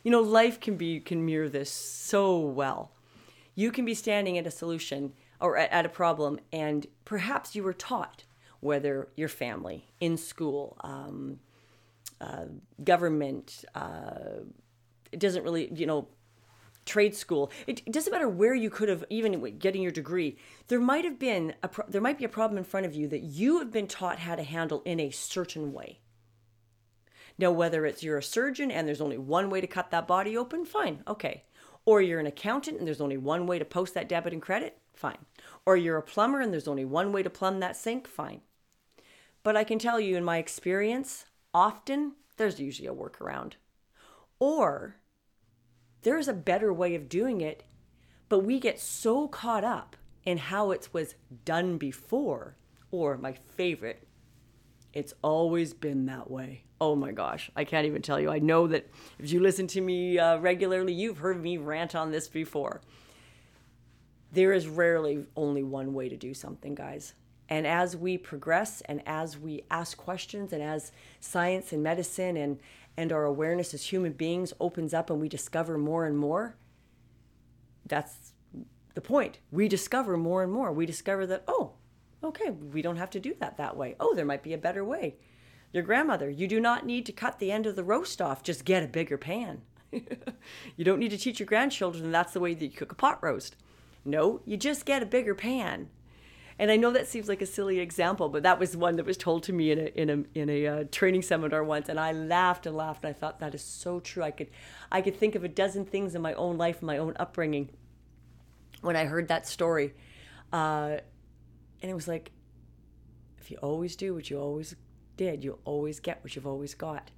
You 0.05 0.11
know, 0.11 0.21
life 0.21 0.61
can 0.61 0.77
be 0.77 1.00
can 1.00 1.25
mirror 1.25 1.49
this 1.49 1.71
so 1.71 2.39
well. 2.39 2.93
You 3.55 3.73
can 3.73 3.85
be 3.85 3.95
standing 3.95 4.39
at 4.39 4.47
a 4.47 4.50
solution 4.50 5.12
or 5.41 5.57
at, 5.57 5.71
at 5.73 5.87
a 5.87 5.89
problem, 5.89 6.39
and 6.53 6.87
perhaps 7.05 7.55
you 7.55 7.62
were 7.62 7.73
taught 7.73 8.25
whether 8.61 9.09
your 9.17 9.29
family, 9.29 9.89
in 10.00 10.17
school, 10.17 10.77
um, 10.83 11.41
uh, 12.21 12.45
government, 12.85 13.65
uh, 13.75 14.41
it 15.12 15.21
doesn't 15.21 15.43
really, 15.43 15.73
you 15.75 15.87
know, 15.87 16.09
trade 16.85 17.15
school. 17.15 17.50
It, 17.67 17.83
it, 17.87 17.93
doesn't 17.93 18.12
matter 18.12 18.29
where 18.29 18.55
you 18.55 18.71
could 18.71 18.89
have 18.89 19.05
even 19.11 19.59
getting 19.59 19.83
your 19.83 19.93
degree. 19.93 20.37
There 20.69 20.81
might 20.81 21.05
have 21.05 21.19
been 21.19 21.55
a 21.62 21.69
pro- 21.69 21.87
there 21.89 22.00
might 22.00 22.19
be 22.19 22.25
a 22.25 22.29
problem 22.29 22.59
in 22.59 22.65
front 22.65 22.87
of 22.87 22.95
you 22.95 23.07
that 23.09 23.23
you 23.23 23.59
have 23.59 23.71
been 23.71 23.87
taught 23.87 24.19
how 24.19 24.35
to 24.35 24.43
handle 24.43 24.83
in 24.85 25.00
a 25.00 25.11
certain 25.11 25.73
way. 25.73 26.00
Now, 27.39 27.50
whether 27.53 27.87
it's 27.87 28.03
you're 28.03 28.19
a 28.19 28.23
surgeon 28.23 28.71
and 28.71 28.87
there's 28.87 29.00
only 29.00 29.19
one 29.19 29.49
way 29.50 29.61
to 29.61 29.67
cut 29.67 29.91
that 29.91 30.07
body 30.07 30.37
open, 30.37 30.65
fine, 30.67 31.03
okay. 31.09 31.45
Or 31.87 32.03
you're 32.03 32.21
an 32.21 32.27
accountant 32.27 32.79
and 32.79 32.87
there's 32.87 33.00
only 33.00 33.17
one 33.17 33.47
way 33.47 33.59
to 33.59 33.65
post 33.65 33.95
that 33.95 34.09
debit 34.09 34.35
and 34.35 34.43
credit, 34.43 34.77
fine. 34.93 35.17
Or 35.65 35.77
you're 35.77 35.97
a 35.97 36.03
plumber 36.03 36.41
and 36.41 36.53
there's 36.53 36.69
only 36.69 36.85
one 36.85 37.12
way 37.12 37.23
to 37.23 37.31
plumb 37.31 37.61
that 37.61 37.77
sink, 37.77 38.07
fine. 38.07 38.43
But 39.43 39.57
I 39.57 39.65
can 39.65 39.79
tell 39.79 39.99
you 39.99 40.17
in 40.17 40.25
my 40.25 40.37
experience, 40.37 41.25
often 41.52 42.12
there's 42.37 42.61
usually 42.61 42.88
a 42.88 42.95
workaround. 42.95 43.54
Or 44.38 44.97
there's 46.02 46.28
a 46.28 46.33
better 46.33 46.73
way 46.73 46.95
of 46.95 47.09
doing 47.09 47.40
it, 47.40 47.64
but 48.28 48.40
we 48.40 48.59
get 48.59 48.80
so 48.80 49.28
caught 49.28 49.64
up 49.64 49.97
in 50.25 50.38
how 50.38 50.71
it 50.71 50.88
was 50.92 51.14
done 51.45 51.76
before, 51.78 52.57
or 52.90 53.19
my 53.19 53.33
favorite, 53.33 54.07
it's 54.92 55.14
always 55.23 55.73
been 55.75 56.07
that 56.07 56.30
way. 56.30 56.64
Oh 56.80 56.97
my 56.97 57.12
gosh, 57.12 57.50
I 57.54 57.64
can't 57.64 57.87
even 57.87 58.02
tell 58.02 58.19
you. 58.19 58.30
I 58.30 58.38
know 58.38 58.66
that 58.66 58.88
if 59.19 59.30
you 59.30 59.40
listen 59.40 59.66
to 59.69 59.80
me 59.80 60.19
uh, 60.19 60.38
regularly, 60.38 60.92
you've 60.92 61.19
heard 61.19 61.42
me 61.42 61.59
rant 61.59 61.95
on 61.95 62.11
this 62.11 62.28
before. 62.28 62.80
There 64.33 64.52
is 64.52 64.66
rarely 64.66 65.26
only 65.37 65.62
one 65.62 65.92
way 65.92 66.09
to 66.09 66.16
do 66.16 66.35
something, 66.35 66.75
guys. 66.75 67.14
And 67.50 67.66
as 67.66 67.97
we 67.97 68.16
progress 68.16 68.80
and 68.83 69.02
as 69.04 69.37
we 69.37 69.64
ask 69.71 69.97
questions 69.97 70.52
and 70.52 70.62
as 70.62 70.92
science 71.19 71.73
and 71.73 71.83
medicine 71.83 72.37
and, 72.37 72.61
and 72.97 73.12
our 73.12 73.25
awareness 73.25 73.75
as 73.75 73.87
human 73.87 74.12
beings 74.12 74.52
opens 74.61 74.95
up 74.95 75.11
and 75.11 75.21
we 75.21 75.28
discover 75.28 75.76
more 75.76 76.07
and 76.07 76.16
more, 76.16 76.54
that's 77.85 78.33
the 78.95 79.00
point. 79.00 79.40
We 79.50 79.66
discover 79.66 80.16
more 80.16 80.45
and 80.45 80.52
more. 80.52 80.73
We 80.73 80.87
discover 80.87 81.26
that, 81.26 81.42
oh, 81.49 81.73
okay, 82.23 82.50
we 82.50 82.83
don't 82.83 82.99
have 82.99 83.11
to 83.11 83.21
do 83.21 83.35
that 83.40 83.57
that 83.57 83.76
way. 83.76 83.97
Oh, 83.99 84.14
there 84.14 84.25
might 84.25 84.45
be 84.45 84.54
a 84.54 84.59
better 84.59 84.85
way. 84.85 85.16
Your 85.73 85.83
grandmother, 85.83 86.30
you 86.30 86.47
do 86.47 86.61
not 86.61 86.87
need 86.87 87.04
to 87.07 87.12
cut 87.12 87.40
the 87.40 87.50
end 87.50 87.66
of 87.66 87.75
the 87.75 87.85
roast 87.85 88.23
off, 88.23 88.45
just 88.45 88.64
get 88.64 88.85
a 88.85 88.88
bigger 88.88 89.19
pan. 89.19 89.62
you 89.92 90.85
don't 90.85 91.00
need 91.00 91.11
to 91.11 91.19
teach 91.19 91.40
your 91.40 91.47
grandchildren 91.47 92.12
that's 92.12 92.33
the 92.33 92.40
way 92.40 92.54
that 92.54 92.64
you 92.64 92.71
cook 92.71 92.92
a 92.92 92.97
pot 92.97 93.21
roast. 93.23 93.57
No, 94.04 94.40
you 94.45 94.57
just 94.57 94.87
get 94.87 95.02
a 95.02 95.07
bigger 95.07 95.35
pan 95.35 95.88
and 96.61 96.71
I 96.71 96.76
know 96.76 96.90
that 96.90 97.09
seems 97.09 97.26
like 97.26 97.40
a 97.40 97.47
silly 97.47 97.81
example, 97.81 98.29
but 98.29 98.43
that 98.43 98.59
was 98.59 98.76
one 98.76 98.97
that 98.97 99.07
was 99.07 99.17
told 99.17 99.45
to 99.45 99.52
me 99.55 99.71
in 99.71 99.79
a 99.79 99.85
in 99.99 100.11
a 100.11 100.38
in 100.38 100.50
a 100.50 100.67
uh, 100.67 100.85
training 100.93 101.23
seminar 101.23 101.64
once, 101.64 101.88
and 101.88 101.99
I 101.99 102.12
laughed 102.12 102.67
and 102.67 102.76
laughed. 102.76 103.02
And 103.02 103.14
I 103.14 103.19
thought 103.19 103.40
that 103.40 103.55
is 103.55 103.64
so 103.64 103.99
true. 103.99 104.23
I 104.23 104.31
could 104.31 104.50
I 104.93 105.00
could 105.00 105.17
think 105.17 105.35
of 105.35 105.43
a 105.43 105.49
dozen 105.49 105.87
things 105.87 106.14
in 106.14 106.21
my 106.21 106.35
own 106.35 106.59
life, 106.59 106.83
my 106.83 106.99
own 106.99 107.17
upbringing, 107.19 107.71
when 108.83 108.95
I 108.95 109.07
heard 109.07 109.29
that 109.29 109.49
story, 109.49 109.95
uh, 110.52 110.99
and 111.81 111.90
it 111.90 111.95
was 111.95 112.07
like, 112.07 112.31
if 113.38 113.50
you 113.50 113.57
always 113.62 113.97
do 113.97 114.12
what 114.12 114.29
you 114.29 114.38
always 114.38 114.76
did, 115.17 115.43
you'll 115.43 115.61
always 115.64 115.99
get 115.99 116.23
what 116.23 116.37
you've 116.37 116.47
always 116.47 116.75
got. 116.75 117.11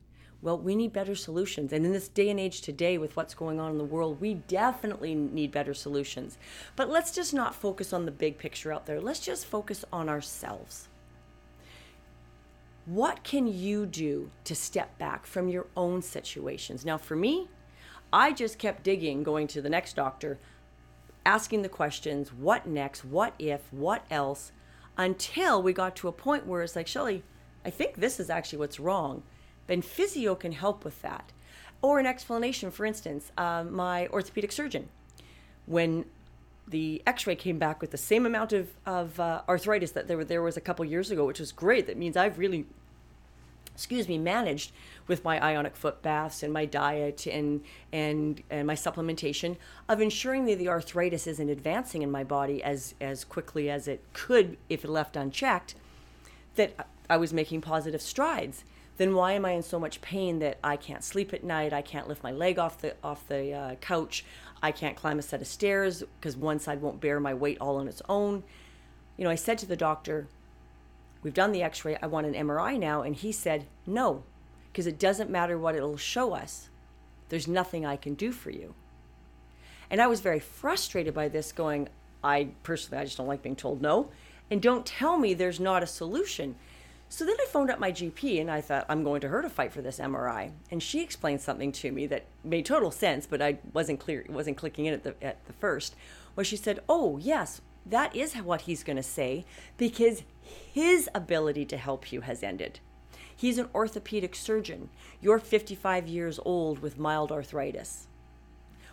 Well, 0.43 0.59
we 0.59 0.75
need 0.75 0.93
better 0.93 1.15
solutions. 1.15 1.73
And 1.73 1.87
in 1.87 1.93
this 1.93 2.09
day 2.09 2.29
and 2.29 2.41
age 2.41 2.63
today, 2.63 2.99
with 2.99 3.17
what's 3.17 3.33
going 3.33 3.61
on 3.61 3.71
in 3.71 3.79
the 3.79 3.85
world, 3.85 4.21
we 4.21 4.35
definitely 4.35 5.15
need 5.15 5.53
better 5.53 5.73
solutions. 5.73 6.37
But 6.75 6.91
let's 6.91 7.15
just 7.15 7.33
not 7.33 7.55
focus 7.55 7.93
on 7.93 8.05
the 8.05 8.11
big 8.11 8.39
picture 8.39 8.73
out 8.73 8.87
there. 8.87 9.01
Let's 9.01 9.21
just 9.21 9.47
focus 9.47 9.85
on 9.93 10.09
ourselves. 10.09 10.89
What 12.87 13.23
can 13.23 13.47
you 13.47 13.87
do 13.87 14.31
to 14.43 14.57
step 14.57 14.99
back 14.99 15.27
from 15.27 15.49
your 15.49 15.67
own 15.77 16.03
situations? 16.03 16.85
Now, 16.85 16.99
for 16.99 17.15
me, 17.15 17.49
I 18.13 18.33
just 18.33 18.59
kept 18.59 18.83
digging, 18.83 19.23
going 19.23 19.47
to 19.47 19.63
the 19.63 19.71
next 19.71 19.95
doctor, 19.95 20.41
asking 21.25 21.63
the 21.63 21.69
questions 21.69 22.33
what 22.33 22.67
next, 22.67 23.05
what 23.05 23.35
if, 23.39 23.73
what 23.73 24.05
else, 24.11 24.51
until 24.97 25.63
we 25.63 25.73
got 25.73 25.95
to 25.97 26.09
a 26.09 26.13
point 26.13 26.49
where 26.49 26.63
it's 26.63 26.75
like, 26.75 26.89
Shelley, 26.89 27.23
I 27.65 27.71
think 27.71 27.95
this 27.95 28.19
is 28.19 28.29
actually 28.29 28.59
what's 28.59 28.81
wrong 28.81 29.23
then 29.67 29.83
physio 29.83 30.35
can 30.35 30.53
help 30.53 30.85
with 30.85 31.01
that. 31.03 31.33
Or 31.81 31.99
an 31.99 32.07
explanation, 32.07 32.71
for 32.71 32.87
instance, 32.87 33.33
uh, 33.37 33.65
my 33.65 34.07
orthopedic 34.09 34.53
surgeon, 34.53 34.89
when 35.67 36.05
the 36.69 37.03
x-ray 37.07 37.35
came 37.35 37.59
back 37.59 37.81
with 37.81 37.91
the 37.91 37.99
same 37.99 38.25
amount 38.25 38.53
of, 38.53 38.69
of 38.87 39.19
uh, 39.19 39.43
arthritis 39.49 39.91
that 39.93 40.07
there, 40.07 40.25
there 40.25 40.43
was 40.43 40.57
a 40.57 40.61
couple 40.61 40.85
years 40.85 41.11
ago, 41.11 41.27
which 41.27 41.41
was 41.41 41.51
great. 41.51 41.87
That 41.87 41.97
means 41.97 42.17
I've 42.17 42.39
really, 42.39 42.67
excuse 43.75 44.07
me, 44.07 44.17
managed 44.17 44.71
with 45.09 45.25
my 45.25 45.43
ionic 45.43 45.75
foot 45.75 46.03
baths 46.03 46.45
and 46.45 46.53
my 46.53 46.65
diet 46.65 47.27
and, 47.27 47.63
and, 47.93 48.43
and 48.49 48.67
my 48.67 48.75
supplementation 48.75 49.57
of 49.89 50.01
ensuring 50.01 50.45
that 50.47 50.59
the 50.59 50.69
arthritis 50.69 51.27
isn't 51.27 51.49
advancing 51.49 52.03
in 52.03 52.11
my 52.11 52.23
body 52.23 52.63
as, 52.63 52.95
as 53.01 53.25
quickly 53.25 53.69
as 53.69 53.89
it 53.89 54.01
could 54.13 54.57
if 54.69 54.85
it 54.85 54.91
left 54.91 55.17
unchecked, 55.17 55.75
that 56.55 56.87
I 57.11 57.17
was 57.17 57.33
making 57.33 57.61
positive 57.61 58.01
strides 58.01 58.65
then 58.99 59.15
why 59.15 59.33
am 59.33 59.45
I 59.45 59.53
in 59.53 59.63
so 59.63 59.79
much 59.79 60.01
pain 60.01 60.39
that 60.41 60.59
I 60.63 60.77
can't 60.77 61.03
sleep 61.03 61.33
at 61.33 61.45
night? 61.45 61.73
I 61.73 61.83
can't 61.83 62.09
lift 62.09 62.23
my 62.23 62.33
leg 62.33 62.59
off 62.59 62.81
the 62.81 62.95
off 63.03 63.27
the 63.27 63.53
uh, 63.53 63.75
couch. 63.77 64.25
I 64.63 64.71
can't 64.71 64.97
climb 64.97 65.19
a 65.19 65.23
set 65.23 65.41
of 65.41 65.47
stairs 65.47 66.03
because 66.21 66.37
one 66.37 66.59
side 66.59 66.83
won't 66.83 67.01
bear 67.01 67.19
my 67.19 67.35
weight 67.35 67.59
all 67.61 67.77
on 67.77 67.89
its 67.89 68.03
own. 68.09 68.45
You 69.17 69.25
know, 69.25 69.31
I 69.31 69.35
said 69.35 69.59
to 69.59 69.67
the 69.67 69.77
doctor, 69.77 70.29
"We've 71.23 71.35
done 71.35 71.53
the 71.53 71.63
X-ray. 71.63 71.97
I 72.03 72.07
want 72.07 72.27
an 72.27 72.35
MRI 72.35 72.79
now," 72.79 73.03
and 73.03 73.17
he 73.17 73.33
said, 73.33 73.67
"No, 73.87 74.25
because 74.71 74.87
it 74.87 74.99
doesn't 74.99 75.31
matter 75.31 75.59
what 75.59 75.75
it'll 75.75 75.97
show 75.97 76.35
us. 76.35 76.69
There's 77.29 77.49
nothing 77.49 77.87
I 77.87 77.97
can 77.97 78.15
do 78.15 78.31
for 78.31 78.51
you." 78.51 78.75
And 79.91 80.01
I 80.01 80.07
was 80.07 80.21
very 80.21 80.41
frustrated 80.41 81.15
by 81.15 81.29
this, 81.29 81.51
going, 81.51 81.89
"I 82.23 82.51
personally, 82.63 83.01
I 83.01 83.05
just 83.05 83.17
don't 83.17 83.27
like 83.27 83.43
being 83.43 83.57
told 83.57 83.81
no." 83.81 84.11
And 84.51 84.61
don't 84.61 84.85
tell 84.85 85.17
me 85.17 85.33
there's 85.33 85.59
not 85.59 85.83
a 85.83 85.87
solution 85.87 86.57
so 87.13 87.27
then 87.27 87.37
I 87.39 87.45
phoned 87.45 87.71
up 87.71 87.79
my 87.79 87.93
GP 87.93 88.41
and 88.41 88.51
I 88.51 88.63
thought, 88.63 88.87
I'm 88.89 89.05
going 89.05 89.21
to 89.21 89.29
her 89.29 89.43
to 89.43 89.51
fight 89.51 89.71
for 89.71 89.83
this 89.83 89.99
MRI. 89.99 90.51
And 90.71 90.83
she 90.83 91.03
explained 91.03 91.43
something 91.43 91.71
to 91.73 91.93
me 91.93 92.07
that 92.07 92.25
made 92.43 92.65
total 92.65 92.91
sense, 92.91 93.27
but 93.27 93.43
I 93.43 93.59
wasn't 93.75 94.01
clear, 94.01 94.25
wasn't 94.31 94.57
clicking 94.57 94.87
in 94.87 94.95
at 94.95 95.03
the, 95.03 95.15
at 95.21 95.45
the 95.45 95.53
first, 95.53 95.95
where 96.33 96.43
she 96.43 96.57
said, 96.57 96.81
Oh, 96.89 97.19
yes, 97.19 97.61
that 97.85 98.17
is 98.17 98.33
what 98.37 98.63
he's 98.63 98.83
going 98.83 98.97
to 98.97 99.03
say 99.03 99.45
because 99.77 100.23
his 100.73 101.11
ability 101.15 101.67
to 101.67 101.77
help 101.77 102.13
you 102.13 102.23
has 102.23 102.43
ended. 102.43 102.81
He's 103.37 103.59
an 103.59 103.69
orthopedic 103.75 104.35
surgeon. 104.35 104.89
You're 105.21 105.39
55 105.39 106.09
years 106.09 106.41
old 106.47 106.79
with 106.79 106.99
mild 106.99 107.31
arthritis. 107.31 108.09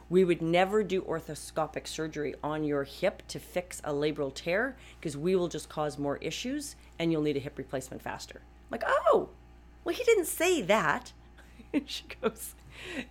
We 0.09 0.23
would 0.23 0.41
never 0.41 0.83
do 0.83 1.03
arthroscopic 1.03 1.87
surgery 1.87 2.33
on 2.43 2.63
your 2.63 2.83
hip 2.83 3.23
to 3.27 3.39
fix 3.39 3.79
a 3.83 3.93
labral 3.93 4.33
tear 4.33 4.75
because 4.99 5.15
we 5.15 5.35
will 5.35 5.47
just 5.47 5.69
cause 5.69 5.99
more 5.99 6.17
issues 6.17 6.75
and 6.97 7.11
you'll 7.11 7.21
need 7.21 7.37
a 7.37 7.41
hip 7.41 7.57
replacement 7.57 8.01
faster. 8.01 8.41
I'm 8.41 8.71
like, 8.71 8.83
oh, 8.87 9.29
well, 9.83 9.95
he 9.95 10.03
didn't 10.03 10.25
say 10.25 10.61
that. 10.63 11.13
she 11.85 12.03
goes, 12.21 12.55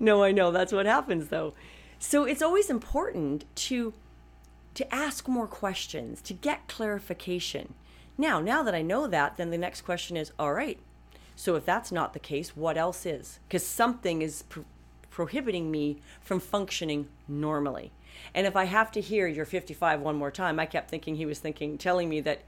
no, 0.00 0.22
I 0.22 0.32
know. 0.32 0.50
That's 0.50 0.72
what 0.72 0.86
happens 0.86 1.28
though. 1.28 1.54
So 1.98 2.24
it's 2.24 2.42
always 2.42 2.70
important 2.70 3.44
to 3.56 3.94
to 4.74 4.94
ask 4.94 5.26
more 5.26 5.48
questions, 5.48 6.22
to 6.22 6.32
get 6.32 6.68
clarification. 6.68 7.74
Now, 8.16 8.38
now 8.38 8.62
that 8.62 8.76
I 8.76 8.82
know 8.82 9.08
that, 9.08 9.36
then 9.36 9.50
the 9.50 9.58
next 9.58 9.80
question 9.80 10.16
is, 10.16 10.30
all 10.38 10.52
right. 10.52 10.78
So 11.34 11.56
if 11.56 11.64
that's 11.64 11.90
not 11.90 12.12
the 12.12 12.20
case, 12.20 12.56
what 12.56 12.76
else 12.76 13.04
is? 13.04 13.40
Because 13.48 13.66
something 13.66 14.22
is 14.22 14.44
prohibiting 15.18 15.68
me 15.68 16.00
from 16.20 16.38
functioning 16.38 17.08
normally. 17.26 17.90
And 18.36 18.46
if 18.46 18.54
I 18.54 18.66
have 18.66 18.92
to 18.92 19.00
hear 19.00 19.26
you're 19.26 19.44
55 19.44 20.00
one 20.00 20.14
more 20.14 20.30
time, 20.30 20.60
I 20.60 20.64
kept 20.64 20.88
thinking 20.88 21.16
he 21.16 21.26
was 21.26 21.40
thinking, 21.40 21.76
telling 21.76 22.08
me 22.08 22.20
that 22.20 22.42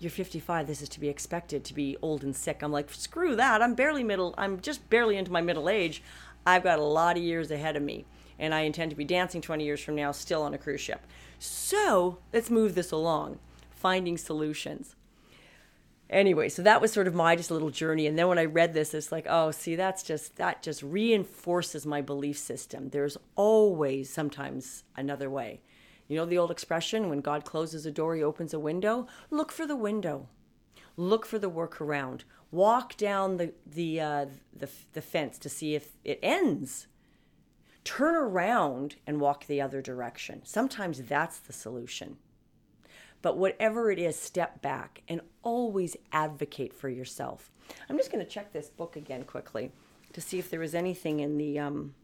you're 0.00 0.10
55 0.10 0.66
this 0.66 0.82
is 0.82 0.88
to 0.88 0.98
be 0.98 1.08
expected 1.08 1.62
to 1.62 1.72
be 1.72 1.96
old 2.02 2.24
and 2.24 2.34
sick. 2.34 2.62
I'm 2.62 2.72
like 2.72 2.92
screw 2.92 3.36
that. 3.36 3.62
I'm 3.62 3.74
barely 3.74 4.02
middle 4.02 4.34
i'm 4.36 4.58
just 4.58 4.90
barely 4.90 5.16
into 5.16 5.30
my 5.30 5.40
middle 5.40 5.68
age. 5.68 6.02
I've 6.44 6.64
got 6.64 6.80
a 6.80 6.82
lot 6.82 7.16
of 7.16 7.22
years 7.22 7.52
ahead 7.52 7.76
of 7.76 7.82
me 7.84 8.06
and 8.40 8.52
i 8.52 8.62
intend 8.62 8.90
to 8.90 8.96
be 8.96 9.04
dancing 9.04 9.40
20 9.40 9.64
years 9.64 9.80
from 9.80 9.94
now 9.94 10.10
still 10.10 10.42
on 10.42 10.52
a 10.52 10.58
cruise 10.58 10.80
ship. 10.80 11.06
So 11.38 12.18
let's 12.32 12.50
move 12.50 12.74
this 12.74 12.90
along. 12.90 13.38
Finding 13.70 14.18
solutions 14.18 14.96
anyway 16.10 16.48
so 16.48 16.62
that 16.62 16.80
was 16.80 16.92
sort 16.92 17.06
of 17.06 17.14
my 17.14 17.34
just 17.34 17.50
little 17.50 17.70
journey 17.70 18.06
and 18.06 18.18
then 18.18 18.28
when 18.28 18.38
i 18.38 18.44
read 18.44 18.74
this 18.74 18.94
it's 18.94 19.10
like 19.10 19.26
oh 19.28 19.50
see 19.50 19.74
that's 19.74 20.02
just 20.02 20.36
that 20.36 20.62
just 20.62 20.82
reinforces 20.82 21.86
my 21.86 22.00
belief 22.00 22.38
system 22.38 22.90
there's 22.90 23.16
always 23.36 24.10
sometimes 24.10 24.84
another 24.96 25.30
way 25.30 25.60
you 26.08 26.16
know 26.16 26.26
the 26.26 26.38
old 26.38 26.50
expression 26.50 27.08
when 27.08 27.20
God 27.20 27.44
closes 27.44 27.86
a 27.86 27.90
door, 27.90 28.14
he 28.14 28.22
opens 28.22 28.52
a 28.52 28.58
window? 28.58 29.06
Look 29.30 29.50
for 29.50 29.66
the 29.66 29.76
window. 29.76 30.28
Look 30.96 31.26
for 31.26 31.38
the 31.38 31.50
workaround. 31.50 32.22
Walk 32.50 32.96
down 32.96 33.38
the, 33.38 33.52
the, 33.66 34.00
uh, 34.00 34.26
the, 34.54 34.68
the 34.92 35.02
fence 35.02 35.38
to 35.38 35.48
see 35.48 35.74
if 35.74 35.96
it 36.04 36.20
ends. 36.22 36.86
Turn 37.82 38.14
around 38.14 38.96
and 39.06 39.20
walk 39.20 39.46
the 39.46 39.60
other 39.60 39.82
direction. 39.82 40.42
Sometimes 40.44 41.02
that's 41.02 41.38
the 41.38 41.52
solution. 41.52 42.18
But 43.24 43.38
whatever 43.38 43.90
it 43.90 43.98
is, 43.98 44.18
step 44.18 44.60
back 44.60 45.00
and 45.08 45.22
always 45.42 45.96
advocate 46.12 46.74
for 46.74 46.90
yourself. 46.90 47.50
I'm 47.88 47.96
just 47.96 48.12
going 48.12 48.22
to 48.22 48.30
check 48.30 48.52
this 48.52 48.68
book 48.68 48.96
again 48.96 49.24
quickly 49.24 49.72
to 50.12 50.20
see 50.20 50.38
if 50.38 50.50
there 50.50 50.60
was 50.60 50.74
anything 50.74 51.20
in 51.20 51.38
the 51.38 51.58
um, 51.58 51.94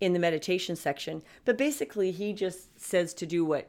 in 0.00 0.14
the 0.14 0.18
meditation 0.18 0.74
section. 0.74 1.22
But 1.44 1.58
basically, 1.58 2.12
he 2.12 2.32
just 2.32 2.80
says 2.80 3.12
to 3.12 3.26
do 3.26 3.44
what 3.44 3.68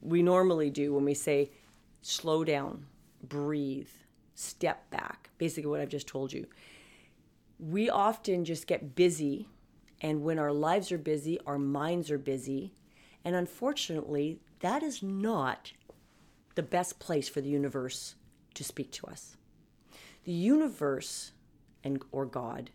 we 0.00 0.22
normally 0.22 0.70
do 0.70 0.94
when 0.94 1.04
we 1.04 1.12
say 1.12 1.50
slow 2.00 2.42
down, 2.42 2.86
breathe, 3.22 3.90
step 4.34 4.88
back. 4.88 5.28
Basically, 5.36 5.68
what 5.68 5.82
I've 5.82 5.90
just 5.90 6.08
told 6.08 6.32
you. 6.32 6.46
We 7.58 7.90
often 7.90 8.46
just 8.46 8.66
get 8.66 8.94
busy, 8.94 9.48
and 10.00 10.22
when 10.22 10.38
our 10.38 10.52
lives 10.52 10.90
are 10.92 10.98
busy, 10.98 11.38
our 11.46 11.58
minds 11.58 12.10
are 12.10 12.16
busy. 12.16 12.72
And 13.26 13.34
unfortunately, 13.34 14.38
that 14.60 14.84
is 14.84 15.02
not 15.02 15.72
the 16.54 16.62
best 16.62 17.00
place 17.00 17.28
for 17.28 17.40
the 17.40 17.48
universe 17.48 18.14
to 18.54 18.62
speak 18.62 18.92
to 18.92 19.08
us. 19.08 19.36
The 20.22 20.32
universe 20.32 21.32
and 21.82 22.00
or 22.12 22.24
God 22.24 22.70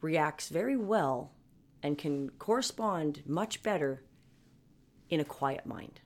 reacts 0.00 0.48
very 0.48 0.76
well 0.76 1.30
and 1.80 1.96
can 1.96 2.30
correspond 2.40 3.22
much 3.24 3.62
better 3.62 4.02
in 5.10 5.20
a 5.20 5.24
quiet 5.24 5.64
mind. 5.64 6.00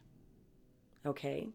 Okay? 1.07 1.49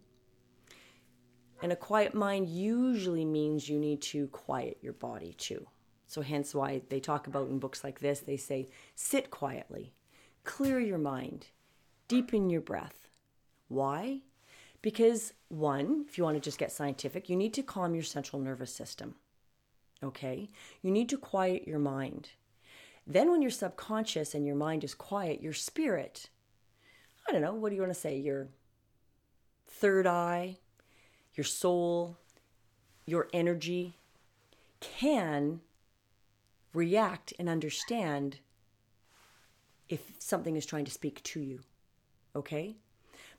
And 1.61 1.71
a 1.71 1.75
quiet 1.75 2.15
mind 2.15 2.49
usually 2.49 3.25
means 3.25 3.69
you 3.69 3.77
need 3.77 4.01
to 4.01 4.25
quiet 4.29 4.79
your 4.81 4.93
body 4.93 5.35
too. 5.37 5.67
So, 6.07 6.23
hence 6.23 6.55
why 6.55 6.81
they 6.89 6.99
talk 6.99 7.27
about 7.27 7.49
in 7.49 7.59
books 7.59 7.83
like 7.83 7.99
this, 7.99 8.21
they 8.21 8.37
say 8.37 8.69
sit 8.95 9.29
quietly, 9.29 9.93
clear 10.43 10.79
your 10.79 10.97
mind, 10.97 11.45
deepen 12.09 12.49
your 12.49 12.59
breath. 12.59 13.07
Why? 13.69 14.23
Because, 14.81 15.31
one, 15.47 16.05
if 16.09 16.17
you 16.17 16.25
want 16.25 16.35
to 16.35 16.41
just 16.41 16.57
get 16.57 16.71
scientific, 16.73 17.29
you 17.29 17.37
need 17.37 17.53
to 17.53 17.63
calm 17.63 17.93
your 17.93 18.03
central 18.03 18.41
nervous 18.41 18.73
system. 18.73 19.15
Okay? 20.03 20.49
You 20.81 20.91
need 20.91 21.07
to 21.09 21.17
quiet 21.17 21.67
your 21.67 21.79
mind. 21.79 22.31
Then, 23.07 23.31
when 23.31 23.41
your 23.41 23.51
subconscious 23.51 24.35
and 24.35 24.45
your 24.45 24.55
mind 24.55 24.83
is 24.83 24.93
quiet, 24.93 25.41
your 25.41 25.53
spirit, 25.53 26.29
I 27.27 27.31
don't 27.31 27.41
know, 27.41 27.53
what 27.53 27.69
do 27.69 27.75
you 27.75 27.81
want 27.81 27.93
to 27.93 27.99
say? 27.99 28.17
Your 28.17 28.47
third 29.67 30.07
eye, 30.07 30.57
your 31.35 31.43
soul, 31.43 32.17
your 33.05 33.27
energy 33.33 33.97
can 34.79 35.61
react 36.73 37.33
and 37.39 37.49
understand 37.49 38.39
if 39.89 40.11
something 40.19 40.55
is 40.55 40.65
trying 40.65 40.85
to 40.85 40.91
speak 40.91 41.21
to 41.23 41.39
you. 41.41 41.59
Okay? 42.39 42.75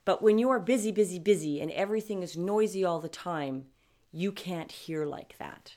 But 0.05 0.23
when 0.23 0.39
you 0.39 0.49
are 0.49 0.59
busy, 0.59 0.91
busy, 0.91 1.19
busy, 1.19 1.61
and 1.61 1.69
everything 1.71 2.23
is 2.23 2.35
noisy 2.35 2.83
all 2.83 2.99
the 2.99 3.09
time, 3.09 3.65
you 4.11 4.31
can't 4.31 4.71
hear 4.71 5.05
like 5.05 5.37
that 5.37 5.75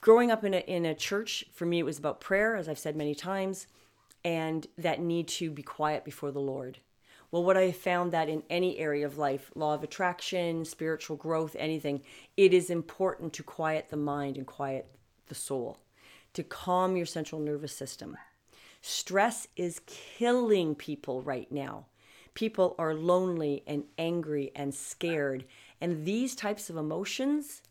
growing 0.00 0.30
up 0.30 0.44
in 0.44 0.54
a, 0.54 0.58
in 0.58 0.86
a 0.86 0.94
church, 0.94 1.44
for 1.52 1.66
me, 1.66 1.78
it 1.78 1.84
was 1.84 1.98
about 1.98 2.20
prayer, 2.20 2.56
as 2.56 2.68
I've 2.68 2.78
said 2.78 2.96
many 2.96 3.14
times, 3.14 3.66
and 4.24 4.66
that 4.76 5.00
need 5.00 5.28
to 5.28 5.50
be 5.50 5.62
quiet 5.62 6.04
before 6.04 6.30
the 6.30 6.40
Lord. 6.40 6.78
Well, 7.30 7.44
what 7.44 7.58
I 7.58 7.72
found 7.72 8.12
that 8.12 8.28
in 8.28 8.42
any 8.48 8.78
area 8.78 9.04
of 9.04 9.18
life, 9.18 9.50
law 9.54 9.74
of 9.74 9.84
attraction, 9.84 10.64
spiritual 10.64 11.16
growth, 11.16 11.54
anything, 11.58 12.00
it 12.36 12.54
is 12.54 12.70
important 12.70 13.34
to 13.34 13.42
quiet 13.42 13.90
the 13.90 13.98
mind 13.98 14.38
and 14.38 14.46
quiet 14.46 14.86
the 15.26 15.34
soul, 15.34 15.78
to 16.32 16.42
calm 16.42 16.96
your 16.96 17.04
central 17.04 17.40
nervous 17.40 17.76
system. 17.76 18.16
Stress 18.80 19.46
is 19.56 19.80
killing 19.86 20.74
people 20.74 21.22
right 21.22 21.50
now. 21.50 21.86
People 22.34 22.74
are 22.78 22.94
lonely 22.94 23.62
and 23.66 23.84
angry 23.98 24.52
and 24.54 24.74
scared. 24.74 25.44
And 25.80 26.04
these 26.04 26.34
types 26.34 26.70
of 26.70 26.76
emotions 26.76 27.62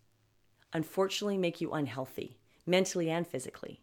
unfortunately 0.74 1.38
make 1.38 1.62
you 1.62 1.72
unhealthy, 1.72 2.38
mentally 2.66 3.10
and 3.10 3.26
physically. 3.26 3.80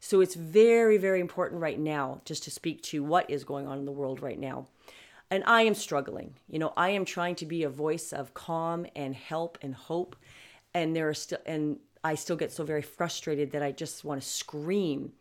So 0.00 0.20
it's 0.20 0.34
very, 0.34 0.98
very 0.98 1.20
important 1.20 1.60
right 1.60 1.78
now 1.78 2.20
just 2.24 2.44
to 2.44 2.50
speak 2.50 2.82
to 2.82 3.02
what 3.02 3.28
is 3.30 3.44
going 3.44 3.66
on 3.66 3.78
in 3.78 3.84
the 3.84 3.92
world 3.92 4.22
right 4.22 4.38
now. 4.38 4.66
And 5.30 5.42
I 5.44 5.62
am 5.62 5.74
struggling. 5.74 6.34
You 6.48 6.58
know, 6.58 6.72
I 6.76 6.90
am 6.90 7.04
trying 7.04 7.34
to 7.36 7.46
be 7.46 7.64
a 7.64 7.68
voice 7.68 8.12
of 8.12 8.34
calm 8.34 8.86
and 8.94 9.14
help 9.14 9.58
and 9.60 9.74
hope. 9.74 10.16
And 10.72 10.94
there 10.94 11.08
are 11.08 11.14
still, 11.14 11.38
and 11.44 11.78
I 12.04 12.14
still 12.14 12.36
get 12.36 12.52
so 12.52 12.64
very 12.64 12.82
frustrated 12.82 13.50
that 13.52 13.62
I 13.62 13.72
just 13.72 14.04
want 14.04 14.22
to 14.22 14.28
scream 14.28 15.12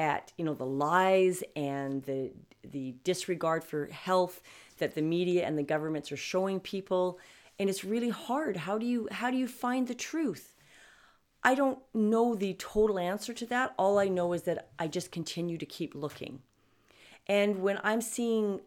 at, 0.00 0.32
you 0.38 0.44
know, 0.46 0.54
the 0.54 0.64
lies 0.64 1.44
and 1.54 2.02
the, 2.04 2.32
the 2.64 2.94
disregard 3.04 3.62
for 3.62 3.86
health 3.86 4.40
that 4.78 4.94
the 4.94 5.02
media 5.02 5.46
and 5.46 5.58
the 5.58 5.62
governments 5.62 6.10
are 6.10 6.16
showing 6.16 6.58
people. 6.58 7.18
And 7.58 7.68
it's 7.68 7.84
really 7.84 8.08
hard. 8.08 8.56
How 8.56 8.78
do 8.78 8.86
you 8.86 9.06
how 9.12 9.30
do 9.30 9.36
you 9.36 9.46
find 9.46 9.86
the 9.86 9.94
truth? 9.94 10.56
I 11.44 11.54
don't 11.54 11.78
know 11.92 12.34
the 12.34 12.54
total 12.54 12.98
answer 12.98 13.34
to 13.34 13.46
that. 13.46 13.74
All 13.78 13.98
i 13.98 14.08
know 14.08 14.32
is 14.32 14.42
that 14.44 14.70
i 14.78 14.88
just 14.88 15.12
continue 15.12 15.58
to 15.58 15.66
keep 15.66 15.94
looking. 15.94 16.40
And 17.26 17.60
when 17.60 17.78
i'm 17.84 18.00
seeing 18.00 18.60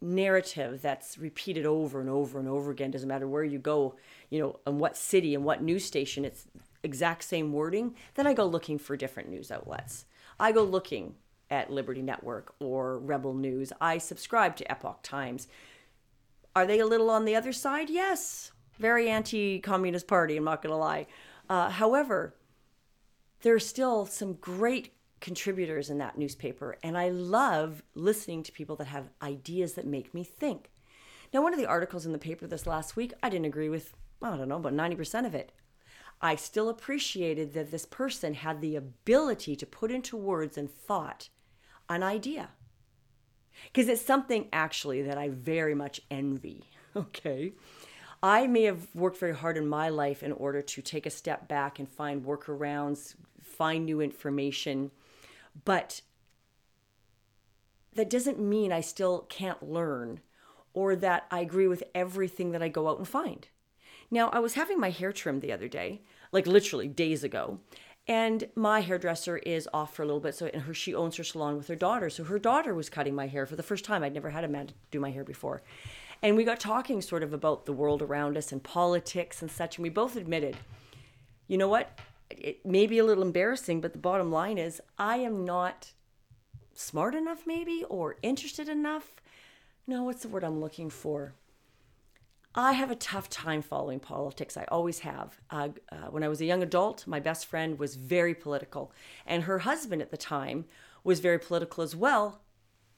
narrative 0.00 0.82
that's 0.82 1.18
repeated 1.18 1.66
over 1.66 2.00
and 2.00 2.10
over 2.10 2.38
and 2.38 2.48
over 2.48 2.70
again 2.70 2.90
doesn't 2.90 3.08
matter 3.08 3.26
where 3.26 3.42
you 3.42 3.58
go 3.58 3.94
you 4.28 4.38
know 4.38 4.60
and 4.66 4.78
what 4.78 4.94
city 4.94 5.34
and 5.34 5.42
what 5.42 5.62
news 5.62 5.86
station 5.86 6.22
it's 6.22 6.44
exact 6.82 7.24
same 7.24 7.52
wording 7.52 7.94
then 8.14 8.26
i 8.26 8.34
go 8.34 8.44
looking 8.44 8.78
for 8.78 8.96
different 8.96 9.28
news 9.28 9.50
outlets 9.50 10.06
i 10.38 10.52
go 10.52 10.62
looking 10.62 11.14
at 11.50 11.70
liberty 11.70 12.02
network 12.02 12.54
or 12.58 12.98
rebel 12.98 13.34
news 13.34 13.72
i 13.80 13.98
subscribe 13.98 14.56
to 14.56 14.70
epoch 14.70 15.00
times 15.02 15.48
are 16.56 16.66
they 16.66 16.80
a 16.80 16.86
little 16.86 17.10
on 17.10 17.26
the 17.26 17.36
other 17.36 17.52
side? 17.52 17.90
Yes. 17.90 18.50
Very 18.78 19.10
anti 19.10 19.60
communist 19.60 20.08
party, 20.08 20.38
I'm 20.38 20.44
not 20.44 20.62
going 20.62 20.72
to 20.72 20.76
lie. 20.76 21.06
Uh, 21.50 21.68
however, 21.68 22.34
there 23.42 23.54
are 23.54 23.60
still 23.60 24.06
some 24.06 24.32
great 24.34 24.94
contributors 25.20 25.90
in 25.90 25.98
that 25.98 26.16
newspaper, 26.16 26.78
and 26.82 26.96
I 26.96 27.10
love 27.10 27.82
listening 27.94 28.42
to 28.42 28.52
people 28.52 28.74
that 28.76 28.86
have 28.86 29.10
ideas 29.20 29.74
that 29.74 29.86
make 29.86 30.14
me 30.14 30.24
think. 30.24 30.70
Now, 31.32 31.42
one 31.42 31.52
of 31.52 31.58
the 31.58 31.66
articles 31.66 32.06
in 32.06 32.12
the 32.12 32.18
paper 32.18 32.46
this 32.46 32.66
last 32.66 32.96
week, 32.96 33.12
I 33.22 33.28
didn't 33.28 33.44
agree 33.44 33.68
with, 33.68 33.92
I 34.22 34.34
don't 34.34 34.48
know, 34.48 34.56
about 34.56 34.72
90% 34.72 35.26
of 35.26 35.34
it. 35.34 35.52
I 36.20 36.36
still 36.36 36.68
appreciated 36.68 37.52
that 37.54 37.70
this 37.70 37.86
person 37.86 38.34
had 38.34 38.60
the 38.60 38.76
ability 38.76 39.56
to 39.56 39.66
put 39.66 39.90
into 39.90 40.16
words 40.16 40.56
and 40.56 40.70
thought 40.70 41.28
an 41.88 42.02
idea 42.02 42.50
because 43.64 43.88
it's 43.88 44.02
something 44.02 44.48
actually 44.52 45.02
that 45.02 45.18
I 45.18 45.28
very 45.28 45.74
much 45.74 46.00
envy. 46.10 46.64
Okay. 46.96 47.52
I 48.22 48.46
may 48.46 48.62
have 48.62 48.94
worked 48.94 49.18
very 49.18 49.34
hard 49.34 49.58
in 49.58 49.68
my 49.68 49.90
life 49.90 50.22
in 50.22 50.32
order 50.32 50.62
to 50.62 50.80
take 50.80 51.04
a 51.04 51.10
step 51.10 51.46
back 51.46 51.78
and 51.78 51.86
find 51.86 52.24
workarounds, 52.24 53.16
find 53.42 53.84
new 53.84 54.00
information, 54.00 54.90
but 55.66 56.00
that 57.92 58.08
doesn't 58.08 58.38
mean 58.38 58.72
I 58.72 58.80
still 58.80 59.26
can't 59.28 59.62
learn 59.62 60.20
or 60.72 60.96
that 60.96 61.26
I 61.30 61.40
agree 61.40 61.68
with 61.68 61.82
everything 61.94 62.52
that 62.52 62.62
I 62.62 62.68
go 62.68 62.88
out 62.88 62.98
and 62.98 63.06
find. 63.06 63.46
Now, 64.10 64.30
I 64.30 64.38
was 64.38 64.54
having 64.54 64.78
my 64.78 64.90
hair 64.90 65.12
trimmed 65.12 65.42
the 65.42 65.52
other 65.52 65.68
day, 65.68 66.02
like 66.32 66.46
literally 66.46 66.88
days 66.88 67.24
ago, 67.24 67.60
and 68.08 68.48
my 68.54 68.80
hairdresser 68.80 69.38
is 69.38 69.68
off 69.74 69.94
for 69.94 70.02
a 70.02 70.06
little 70.06 70.20
bit 70.20 70.34
so 70.34 70.46
and 70.46 70.62
her 70.62 70.74
she 70.74 70.94
owns 70.94 71.16
her 71.16 71.24
salon 71.24 71.56
with 71.56 71.66
her 71.66 71.74
daughter 71.74 72.08
so 72.08 72.22
her 72.24 72.38
daughter 72.38 72.72
was 72.72 72.88
cutting 72.88 73.14
my 73.14 73.26
hair 73.26 73.46
for 73.46 73.56
the 73.56 73.62
first 73.62 73.84
time. 73.84 74.02
I'd 74.02 74.14
never 74.14 74.30
had 74.30 74.44
a 74.44 74.48
man 74.48 74.70
do 74.90 75.00
my 75.00 75.10
hair 75.10 75.24
before. 75.24 75.62
And 76.22 76.36
we 76.36 76.44
got 76.44 76.60
talking 76.60 77.02
sort 77.02 77.22
of 77.22 77.32
about 77.32 77.66
the 77.66 77.72
world 77.72 78.02
around 78.02 78.36
us 78.36 78.52
and 78.52 78.62
politics 78.62 79.42
and 79.42 79.50
such 79.50 79.76
and 79.76 79.82
we 79.82 79.90
both 79.90 80.16
admitted 80.16 80.56
you 81.48 81.58
know 81.58 81.68
what? 81.68 81.96
It 82.30 82.66
may 82.66 82.88
be 82.88 82.98
a 82.98 83.04
little 83.04 83.22
embarrassing 83.22 83.80
but 83.80 83.92
the 83.92 83.98
bottom 83.98 84.30
line 84.30 84.58
is 84.58 84.80
i 84.98 85.16
am 85.16 85.44
not 85.44 85.92
smart 86.74 87.14
enough 87.14 87.42
maybe 87.46 87.84
or 87.88 88.16
interested 88.22 88.68
enough. 88.68 89.16
No 89.86 90.04
what's 90.04 90.22
the 90.22 90.28
word 90.28 90.44
i'm 90.44 90.60
looking 90.60 90.90
for 90.90 91.34
I 92.56 92.72
have 92.72 92.90
a 92.90 92.96
tough 92.96 93.28
time 93.28 93.60
following 93.60 94.00
politics. 94.00 94.56
I 94.56 94.64
always 94.68 95.00
have. 95.00 95.38
Uh, 95.50 95.68
uh, 95.92 95.96
when 96.08 96.22
I 96.22 96.28
was 96.28 96.40
a 96.40 96.46
young 96.46 96.62
adult, 96.62 97.06
my 97.06 97.20
best 97.20 97.46
friend 97.46 97.78
was 97.78 97.96
very 97.96 98.34
political, 98.34 98.92
and 99.26 99.42
her 99.42 99.60
husband 99.60 100.00
at 100.00 100.10
the 100.10 100.16
time 100.16 100.64
was 101.04 101.20
very 101.20 101.38
political 101.38 101.84
as 101.84 101.94
well, 101.94 102.40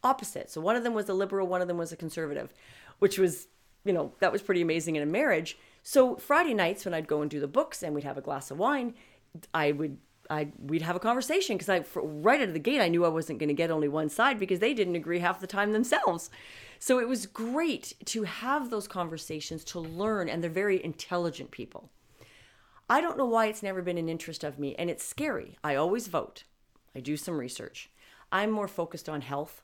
opposite. 0.05 0.49
So 0.49 0.61
one 0.61 0.77
of 0.77 0.85
them 0.85 0.95
was 0.95 1.09
a 1.09 1.15
liberal, 1.15 1.49
one 1.49 1.61
of 1.61 1.67
them 1.67 1.77
was 1.77 1.91
a 1.91 1.97
conservative, 1.97 2.55
which 3.01 3.19
was, 3.19 3.49
you 3.85 3.93
know, 3.93 4.13
that 4.21 4.31
was 4.31 4.43
pretty 4.43 4.63
amazing 4.63 4.95
in 4.95 5.03
a 5.03 5.07
marriage. 5.07 5.59
So 5.83 6.17
Friday 6.17 6.55
nights 6.55 6.85
when 6.85 6.95
I'd 6.95 7.09
go 7.09 7.21
and 7.21 7.31
do 7.31 7.41
the 7.41 7.49
books 7.49 7.83
and 7.83 7.95
we'd 7.95 8.05
have 8.05 8.19
a 8.19 8.23
glass 8.23 8.53
of 8.53 8.59
wine, 8.59 8.95
I 9.53 9.73
would 9.73 9.99
I 10.31 10.49
we'd 10.59 10.83
have 10.83 10.97
a 10.97 11.01
conversation 11.01 11.57
because 11.57 11.69
I 11.69 11.83
for, 11.83 12.03
right 12.03 12.41
out 12.41 12.49
of 12.49 12.55
the 12.55 12.61
gate 12.61 12.81
I 12.81 12.89
knew 12.89 13.05
I 13.05 13.09
wasn't 13.09 13.39
going 13.39 13.49
to 13.49 13.55
get 13.55 13.71
only 13.71 13.89
one 13.89 14.09
side 14.09 14.39
because 14.39 14.61
they 14.61 14.75
didn't 14.75 14.97
agree 14.97 15.19
half 15.21 15.41
the 15.41 15.47
time 15.47 15.73
themselves. 15.73 16.31
So 16.79 16.99
it 16.99 17.09
was 17.09 17.27
great 17.27 17.95
to 18.07 18.23
have 18.23 18.71
those 18.71 18.89
conversations 18.89 19.65
to 19.65 19.81
learn 19.81 20.29
and 20.29 20.43
they're 20.43 20.51
very 20.51 20.83
intelligent 20.83 21.51
people. 21.51 21.91
I 22.89 23.01
don't 23.01 23.19
know 23.19 23.27
why 23.27 23.47
it's 23.47 23.63
never 23.63 23.83
been 23.83 23.99
an 23.99 24.09
interest 24.09 24.45
of 24.45 24.59
me 24.59 24.75
and 24.79 24.89
it's 24.89 25.05
scary. 25.05 25.59
I 25.63 25.75
always 25.75 26.07
vote. 26.07 26.45
I 26.95 27.01
do 27.01 27.17
some 27.17 27.39
research. 27.39 27.91
I'm 28.33 28.51
more 28.51 28.69
focused 28.69 29.09
on 29.09 29.21
health. 29.21 29.63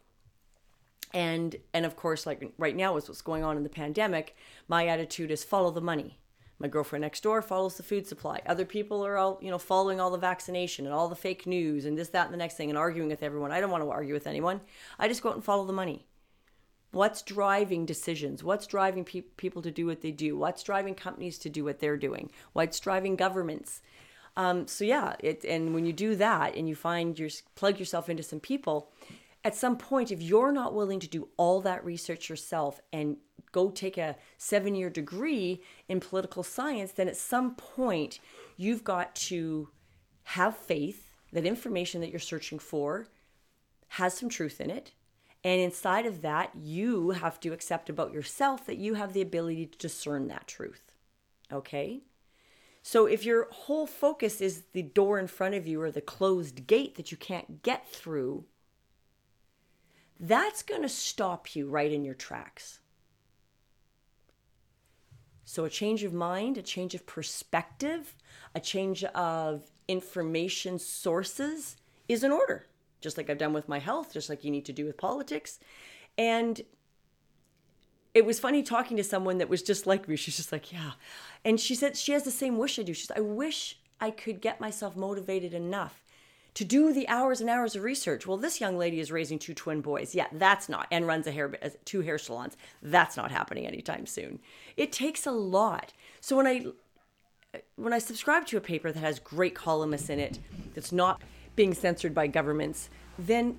And 1.13 1.57
and 1.73 1.87
of 1.87 1.97
course 1.97 2.27
like 2.27 2.53
right 2.59 2.75
now 2.75 2.97
is 2.97 3.09
what's 3.09 3.23
going 3.23 3.45
on 3.45 3.57
in 3.57 3.63
the 3.63 3.69
pandemic, 3.69 4.37
my 4.69 4.89
attitude 4.89 5.31
is 5.31 5.45
follow 5.45 5.71
the 5.71 5.81
money 5.81 6.19
my 6.59 6.69
girlfriend 6.69 7.03
next 7.03 7.23
door 7.23 7.43
follows 7.43 7.77
the 7.77 7.83
food 7.83 8.07
supply. 8.07 8.41
Other 8.47 8.65
people 8.65 9.05
are 9.05 9.17
all, 9.17 9.39
you 9.43 9.51
know, 9.51 9.59
following 9.59 10.01
all 10.01 10.11
the 10.11 10.19
vaccination 10.19 10.87
and 10.87 10.95
all 10.95 11.09
the 11.09 11.17
fake 11.17 11.47
news 11.47 11.85
and 11.85 11.99
this, 11.99 12.09
that, 12.11 12.27
and 12.27 12.33
the 12.33 12.39
next 12.39 12.57
thing 12.57 12.71
and 12.71 12.79
arguing 12.79 13.09
with 13.09 13.23
everyone. 13.23 13.51
I 13.51 13.61
don't 13.61 13.71
want 13.71 13.83
to 13.83 13.91
argue 13.91 14.15
with 14.15 14.27
anyone. 14.27 14.61
I 14.99 15.09
just 15.09 15.23
go 15.23 15.31
out 15.31 15.35
and 15.35 15.45
follow 15.45 15.67
the 15.67 15.73
money. 15.73 16.07
What's 16.95 17.23
driving 17.23 17.87
decisions? 17.87 18.45
What's 18.45 18.67
driving 18.67 19.05
pe- 19.05 19.23
people 19.23 19.63
to 19.63 19.71
do 19.71 19.87
what 19.87 20.01
they 20.01 20.13
do? 20.13 20.37
What's 20.37 20.63
driving 20.63 20.95
companies 20.95 21.39
to 21.39 21.51
do 21.51 21.65
what 21.65 21.81
they're 21.81 21.97
doing? 21.97 22.31
What's 22.53 22.79
driving 22.79 23.17
governments? 23.17 23.83
Um, 24.37 24.67
so 24.67 24.85
yeah, 24.85 25.15
it, 25.21 25.45
and 25.45 25.75
when 25.75 25.85
you 25.85 25.93
do 25.93 26.17
that 26.17 26.57
and 26.57 26.69
you 26.69 26.75
find 26.75 27.19
your 27.19 27.31
plug 27.55 27.79
yourself 27.79 28.09
into 28.09 28.23
some 28.23 28.41
people, 28.41 28.93
at 29.45 29.55
some 29.55 29.77
point, 29.77 30.11
if 30.11 30.23
you're 30.23 30.53
not 30.53 30.75
willing 30.75 31.01
to 31.01 31.09
do 31.09 31.29
all 31.37 31.61
that 31.63 31.85
research 31.85 32.29
yourself 32.29 32.81
and 32.93 33.17
go 33.53 33.71
take 33.71 33.99
a 33.99 34.17
seven 34.39 34.75
year 34.75 34.89
degree 34.89 35.63
in 35.89 36.01
political 36.01 36.43
science, 36.43 36.93
then 36.93 37.09
at 37.09 37.17
some 37.17 37.55
point 37.55 38.21
you've 38.57 38.85
got 38.85 39.15
to 39.15 39.69
have 40.25 40.57
faith 40.57 41.11
that 41.33 41.45
information 41.45 42.01
that 42.01 42.11
you're 42.11 42.21
searching 42.21 42.59
for 42.59 43.09
has 43.89 44.17
some 44.17 44.29
truth 44.29 44.61
in 44.61 44.71
it. 44.71 44.93
And 45.45 45.61
inside 45.61 46.07
of 46.07 46.23
that, 46.23 46.53
you 46.57 47.11
have 47.11 47.39
to 47.41 47.53
accept 47.53 47.91
about 47.91 48.15
yourself 48.15 48.65
that 48.67 48.79
you 48.79 48.95
have 48.95 49.13
the 49.13 49.21
ability 49.21 49.67
to 49.67 49.79
discern 49.79 50.27
that 50.29 50.47
truth. 50.47 50.95
Okay? 51.53 52.01
So 52.83 53.07
if 53.07 53.25
your 53.25 53.49
whole 53.51 53.87
focus 53.87 54.41
is 54.41 54.63
the 54.73 54.83
door 54.83 55.19
in 55.19 55.27
front 55.27 55.55
of 55.55 55.67
you 55.67 55.83
or 55.83 55.91
the 55.91 56.01
closed 56.01 56.67
gate 56.67 56.95
that 56.97 57.11
you 57.11 57.19
can't 57.19 57.63
get 57.63 57.87
through, 57.87 58.47
that's 60.19 60.63
going 60.63 60.83
to 60.83 60.89
stop 60.89 61.55
you 61.55 61.69
right 61.69 61.93
in 61.93 62.05
your 62.05 62.15
tracks. 62.15 62.81
So, 65.47 65.65
a 65.65 65.71
change 65.71 66.05
of 66.05 66.15
mind, 66.15 66.57
a 66.57 66.63
change 66.63 66.95
of 66.95 67.07
perspective, 67.07 68.17
a 68.55 68.61
change 68.61 69.05
of 69.05 69.71
information 69.89 70.79
sources 70.79 71.77
is 72.09 72.25
in 72.25 72.33
order, 72.33 72.67
just 73.05 73.17
like 73.17 73.31
I've 73.31 73.39
done 73.39 73.53
with 73.53 73.69
my 73.69 73.79
health, 73.79 74.13
just 74.13 74.29
like 74.29 74.43
you 74.43 74.51
need 74.51 74.65
to 74.65 74.73
do 74.73 74.85
with 74.85 74.97
politics. 74.97 75.61
And 76.19 76.61
it 78.15 78.25
was 78.25 78.41
funny 78.41 78.63
talking 78.63 78.97
to 78.97 79.05
someone 79.05 79.39
that 79.39 79.49
was 79.49 79.63
just 79.63 79.87
like 79.87 80.09
me. 80.09 80.17
She's 80.25 80.37
just 80.37 80.51
like, 80.51 80.73
yeah. 80.73 80.93
And 81.45 81.61
she 81.61 81.77
said 81.77 81.97
she 81.97 82.13
has 82.13 82.25
the 82.25 82.33
same 82.33 82.59
wish 82.59 82.79
I 82.81 82.83
do. 82.83 82.95
She's, 82.95 83.13
I 83.13 83.21
wish 83.21 83.79
I 84.01 84.11
could 84.11 84.41
get 84.41 84.61
myself 84.61 84.97
motivated 84.97 85.55
enough 85.55 86.01
to 86.55 86.65
do 86.65 86.93
the 86.93 87.09
hours 87.09 87.41
and 87.41 87.51
hours 87.51 87.75
of 87.75 87.83
research. 87.83 88.27
Well, 88.27 88.37
this 88.37 88.61
young 88.61 88.79
lady 88.79 89.01
is 89.01 89.11
raising 89.11 89.39
two 89.39 89.55
twin 89.55 89.81
boys. 89.81 90.15
Yeah, 90.15 90.27
that's 90.33 90.69
not, 90.69 90.87
and 90.91 91.07
runs 91.07 91.27
a 91.27 91.33
hair, 91.33 91.53
uh, 91.63 91.71
two 91.85 92.01
hair 92.01 92.17
salons. 92.17 92.57
That's 92.81 93.17
not 93.17 93.33
happening 93.33 93.67
anytime 93.67 94.07
soon. 94.07 94.39
It 94.77 94.93
takes 94.93 95.27
a 95.27 95.33
lot. 95.33 95.93
So 96.21 96.37
when 96.37 96.47
I, 96.47 96.67
uh, 97.55 97.59
when 97.75 97.93
I 97.93 97.99
subscribe 97.99 98.47
to 98.47 98.57
a 98.57 98.61
paper 98.61 98.93
that 98.93 99.01
has 99.01 99.19
great 99.19 99.57
columnists 99.57 100.09
in 100.09 100.21
it, 100.21 100.39
that's 100.75 100.93
not 100.93 101.23
being 101.57 101.75
censored 101.75 102.15
by 102.15 102.27
governments, 102.27 102.91
then 103.19 103.59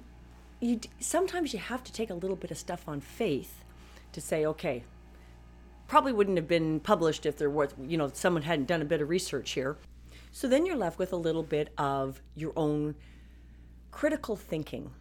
you 0.60 0.79
sometimes 0.99 1.53
you 1.53 1.60
have 1.60 1.84
to 1.84 1.91
take 1.91 2.10
a 2.10 2.13
little 2.13 2.36
bit 2.36 2.51
of 2.51 2.58
stuff 2.58 2.88
on 2.88 3.01
faith 3.01 3.63
to 4.13 4.21
say, 4.21 4.45
okay, 4.45 4.84
probably 5.88 6.13
wouldn't 6.13 6.38
have 6.38 6.47
been 6.47 6.79
published 6.79 7.25
if 7.25 7.38
there 7.38 7.49
was, 7.49 7.73
you 7.86 7.97
know, 7.97 8.10
someone 8.13 8.43
hadn't 8.43 8.65
done 8.65 8.81
a 8.81 8.86
bit 8.86 9.01
of 9.01 9.10
research 9.10 9.51
here. 9.51 9.77
So 10.31 10.47
then 10.47 10.65
you're 10.65 10.75
left 10.75 10.99
with 10.99 11.13
a 11.13 11.17
little 11.17 11.43
bit 11.43 11.71
of 11.77 12.21
your 12.36 12.53
own 12.55 12.95
critical 13.91 14.36
thinking, 14.36 14.91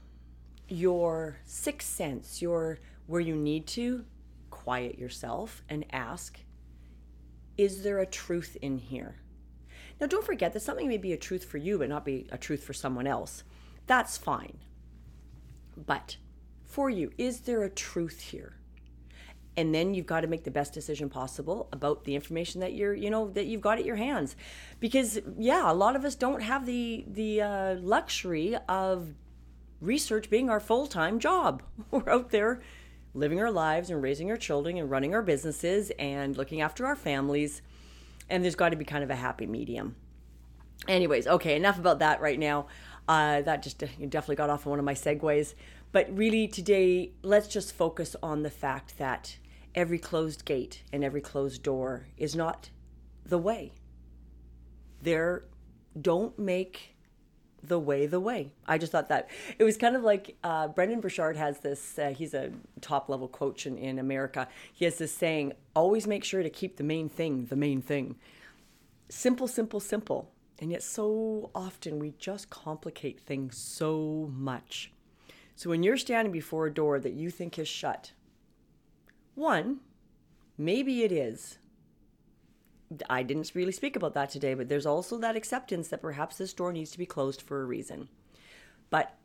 your 0.68 1.38
sixth 1.44 1.88
sense, 1.88 2.40
your 2.40 2.78
where 3.06 3.20
you 3.20 3.34
need 3.34 3.66
to 3.66 4.04
quiet 4.50 4.98
yourself 4.98 5.62
and 5.68 5.84
ask, 5.92 6.38
is 7.56 7.82
there 7.82 7.98
a 7.98 8.06
truth 8.06 8.56
in 8.62 8.78
here? 8.78 9.16
Now, 10.00 10.06
don't 10.06 10.24
forget 10.24 10.52
that 10.52 10.60
something 10.60 10.88
may 10.88 10.98
be 10.98 11.12
a 11.12 11.16
truth 11.16 11.44
for 11.44 11.58
you, 11.58 11.78
but 11.78 11.88
not 11.88 12.04
be 12.04 12.26
a 12.30 12.38
truth 12.38 12.64
for 12.64 12.72
someone 12.72 13.06
else. 13.06 13.44
That's 13.86 14.18
fine. 14.18 14.58
But 15.76 16.16
for 16.64 16.90
you, 16.90 17.12
is 17.16 17.40
there 17.40 17.62
a 17.62 17.70
truth 17.70 18.20
here? 18.20 18.56
and 19.56 19.74
then 19.74 19.94
you've 19.94 20.06
got 20.06 20.20
to 20.20 20.26
make 20.26 20.44
the 20.44 20.50
best 20.50 20.72
decision 20.72 21.08
possible 21.08 21.68
about 21.72 22.04
the 22.04 22.14
information 22.14 22.60
that 22.60 22.74
you're 22.74 22.94
you 22.94 23.10
know 23.10 23.30
that 23.30 23.46
you've 23.46 23.60
got 23.60 23.78
at 23.78 23.84
your 23.84 23.96
hands 23.96 24.36
because 24.80 25.20
yeah 25.38 25.70
a 25.70 25.72
lot 25.72 25.96
of 25.96 26.04
us 26.04 26.14
don't 26.14 26.42
have 26.42 26.66
the 26.66 27.04
the 27.06 27.40
uh, 27.40 27.74
luxury 27.76 28.56
of 28.68 29.08
research 29.80 30.30
being 30.30 30.48
our 30.48 30.60
full-time 30.60 31.18
job 31.18 31.62
we're 31.90 32.08
out 32.10 32.30
there 32.30 32.60
living 33.14 33.40
our 33.40 33.50
lives 33.50 33.90
and 33.90 34.02
raising 34.02 34.30
our 34.30 34.36
children 34.36 34.76
and 34.76 34.90
running 34.90 35.14
our 35.14 35.22
businesses 35.22 35.92
and 35.98 36.36
looking 36.36 36.60
after 36.60 36.86
our 36.86 36.96
families 36.96 37.62
and 38.28 38.42
there's 38.42 38.54
got 38.54 38.70
to 38.70 38.76
be 38.76 38.84
kind 38.84 39.04
of 39.04 39.10
a 39.10 39.16
happy 39.16 39.46
medium. 39.46 39.96
Anyways 40.88 41.26
okay 41.26 41.56
enough 41.56 41.78
about 41.78 42.00
that 42.00 42.20
right 42.20 42.38
now. 42.38 42.66
Uh, 43.06 43.42
that 43.42 43.62
just 43.62 43.78
definitely 43.78 44.36
got 44.36 44.48
off 44.48 44.66
on 44.66 44.70
one 44.70 44.78
of 44.78 44.84
my 44.84 44.94
segues. 44.94 45.54
But 45.92 46.14
really 46.16 46.48
today 46.48 47.12
let's 47.22 47.48
just 47.48 47.74
focus 47.74 48.16
on 48.22 48.42
the 48.42 48.50
fact 48.50 48.98
that 48.98 49.36
every 49.74 49.98
closed 49.98 50.44
gate 50.44 50.82
and 50.92 51.04
every 51.04 51.20
closed 51.20 51.62
door 51.62 52.06
is 52.16 52.34
not 52.34 52.70
the 53.26 53.38
way. 53.38 53.72
There, 55.02 55.44
don't 56.00 56.38
make 56.38 56.93
the 57.68 57.78
way 57.78 58.06
the 58.06 58.20
way. 58.20 58.52
I 58.66 58.78
just 58.78 58.92
thought 58.92 59.08
that 59.08 59.28
it 59.58 59.64
was 59.64 59.76
kind 59.76 59.96
of 59.96 60.02
like 60.02 60.36
uh, 60.44 60.68
Brendon 60.68 61.00
Burchard 61.00 61.36
has 61.36 61.58
this. 61.60 61.98
Uh, 61.98 62.10
he's 62.10 62.34
a 62.34 62.52
top 62.80 63.08
level 63.08 63.28
coach 63.28 63.66
in, 63.66 63.76
in 63.76 63.98
America. 63.98 64.48
He 64.72 64.84
has 64.84 64.98
this 64.98 65.12
saying: 65.12 65.52
"Always 65.74 66.06
make 66.06 66.24
sure 66.24 66.42
to 66.42 66.50
keep 66.50 66.76
the 66.76 66.84
main 66.84 67.08
thing 67.08 67.46
the 67.46 67.56
main 67.56 67.82
thing." 67.82 68.16
Simple, 69.08 69.48
simple, 69.48 69.80
simple. 69.80 70.30
And 70.60 70.70
yet, 70.70 70.82
so 70.82 71.50
often 71.54 71.98
we 71.98 72.14
just 72.18 72.48
complicate 72.48 73.20
things 73.20 73.56
so 73.56 74.30
much. 74.32 74.92
So 75.56 75.70
when 75.70 75.82
you're 75.82 75.96
standing 75.96 76.32
before 76.32 76.66
a 76.66 76.74
door 76.74 76.98
that 77.00 77.12
you 77.12 77.30
think 77.30 77.58
is 77.58 77.68
shut, 77.68 78.12
one, 79.34 79.80
maybe 80.56 81.02
it 81.02 81.12
is. 81.12 81.58
I 83.08 83.22
didn't 83.22 83.52
really 83.54 83.72
speak 83.72 83.96
about 83.96 84.14
that 84.14 84.30
today, 84.30 84.54
but 84.54 84.68
there's 84.68 84.86
also 84.86 85.18
that 85.18 85.36
acceptance 85.36 85.88
that 85.88 86.02
perhaps 86.02 86.36
this 86.36 86.52
door 86.52 86.72
needs 86.72 86.90
to 86.92 86.98
be 86.98 87.06
closed 87.06 87.42
for 87.42 87.62
a 87.62 87.64
reason. 87.64 88.08
But 88.90 89.16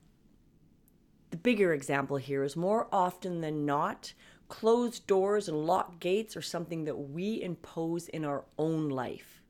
the 1.30 1.38
bigger 1.38 1.74
example 1.74 2.18
here 2.18 2.44
is 2.44 2.56
more 2.56 2.88
often 2.92 3.42
than 3.42 3.66
not, 3.66 4.14
closed 4.48 5.06
doors 5.08 5.48
and 5.48 5.66
locked 5.66 6.00
gates 6.00 6.36
are 6.36 6.42
something 6.42 6.86
that 6.86 6.96
we 6.96 7.42
impose 7.42 8.08
in 8.08 8.26
our 8.26 8.46
own 8.58 8.90
life. 8.90 9.42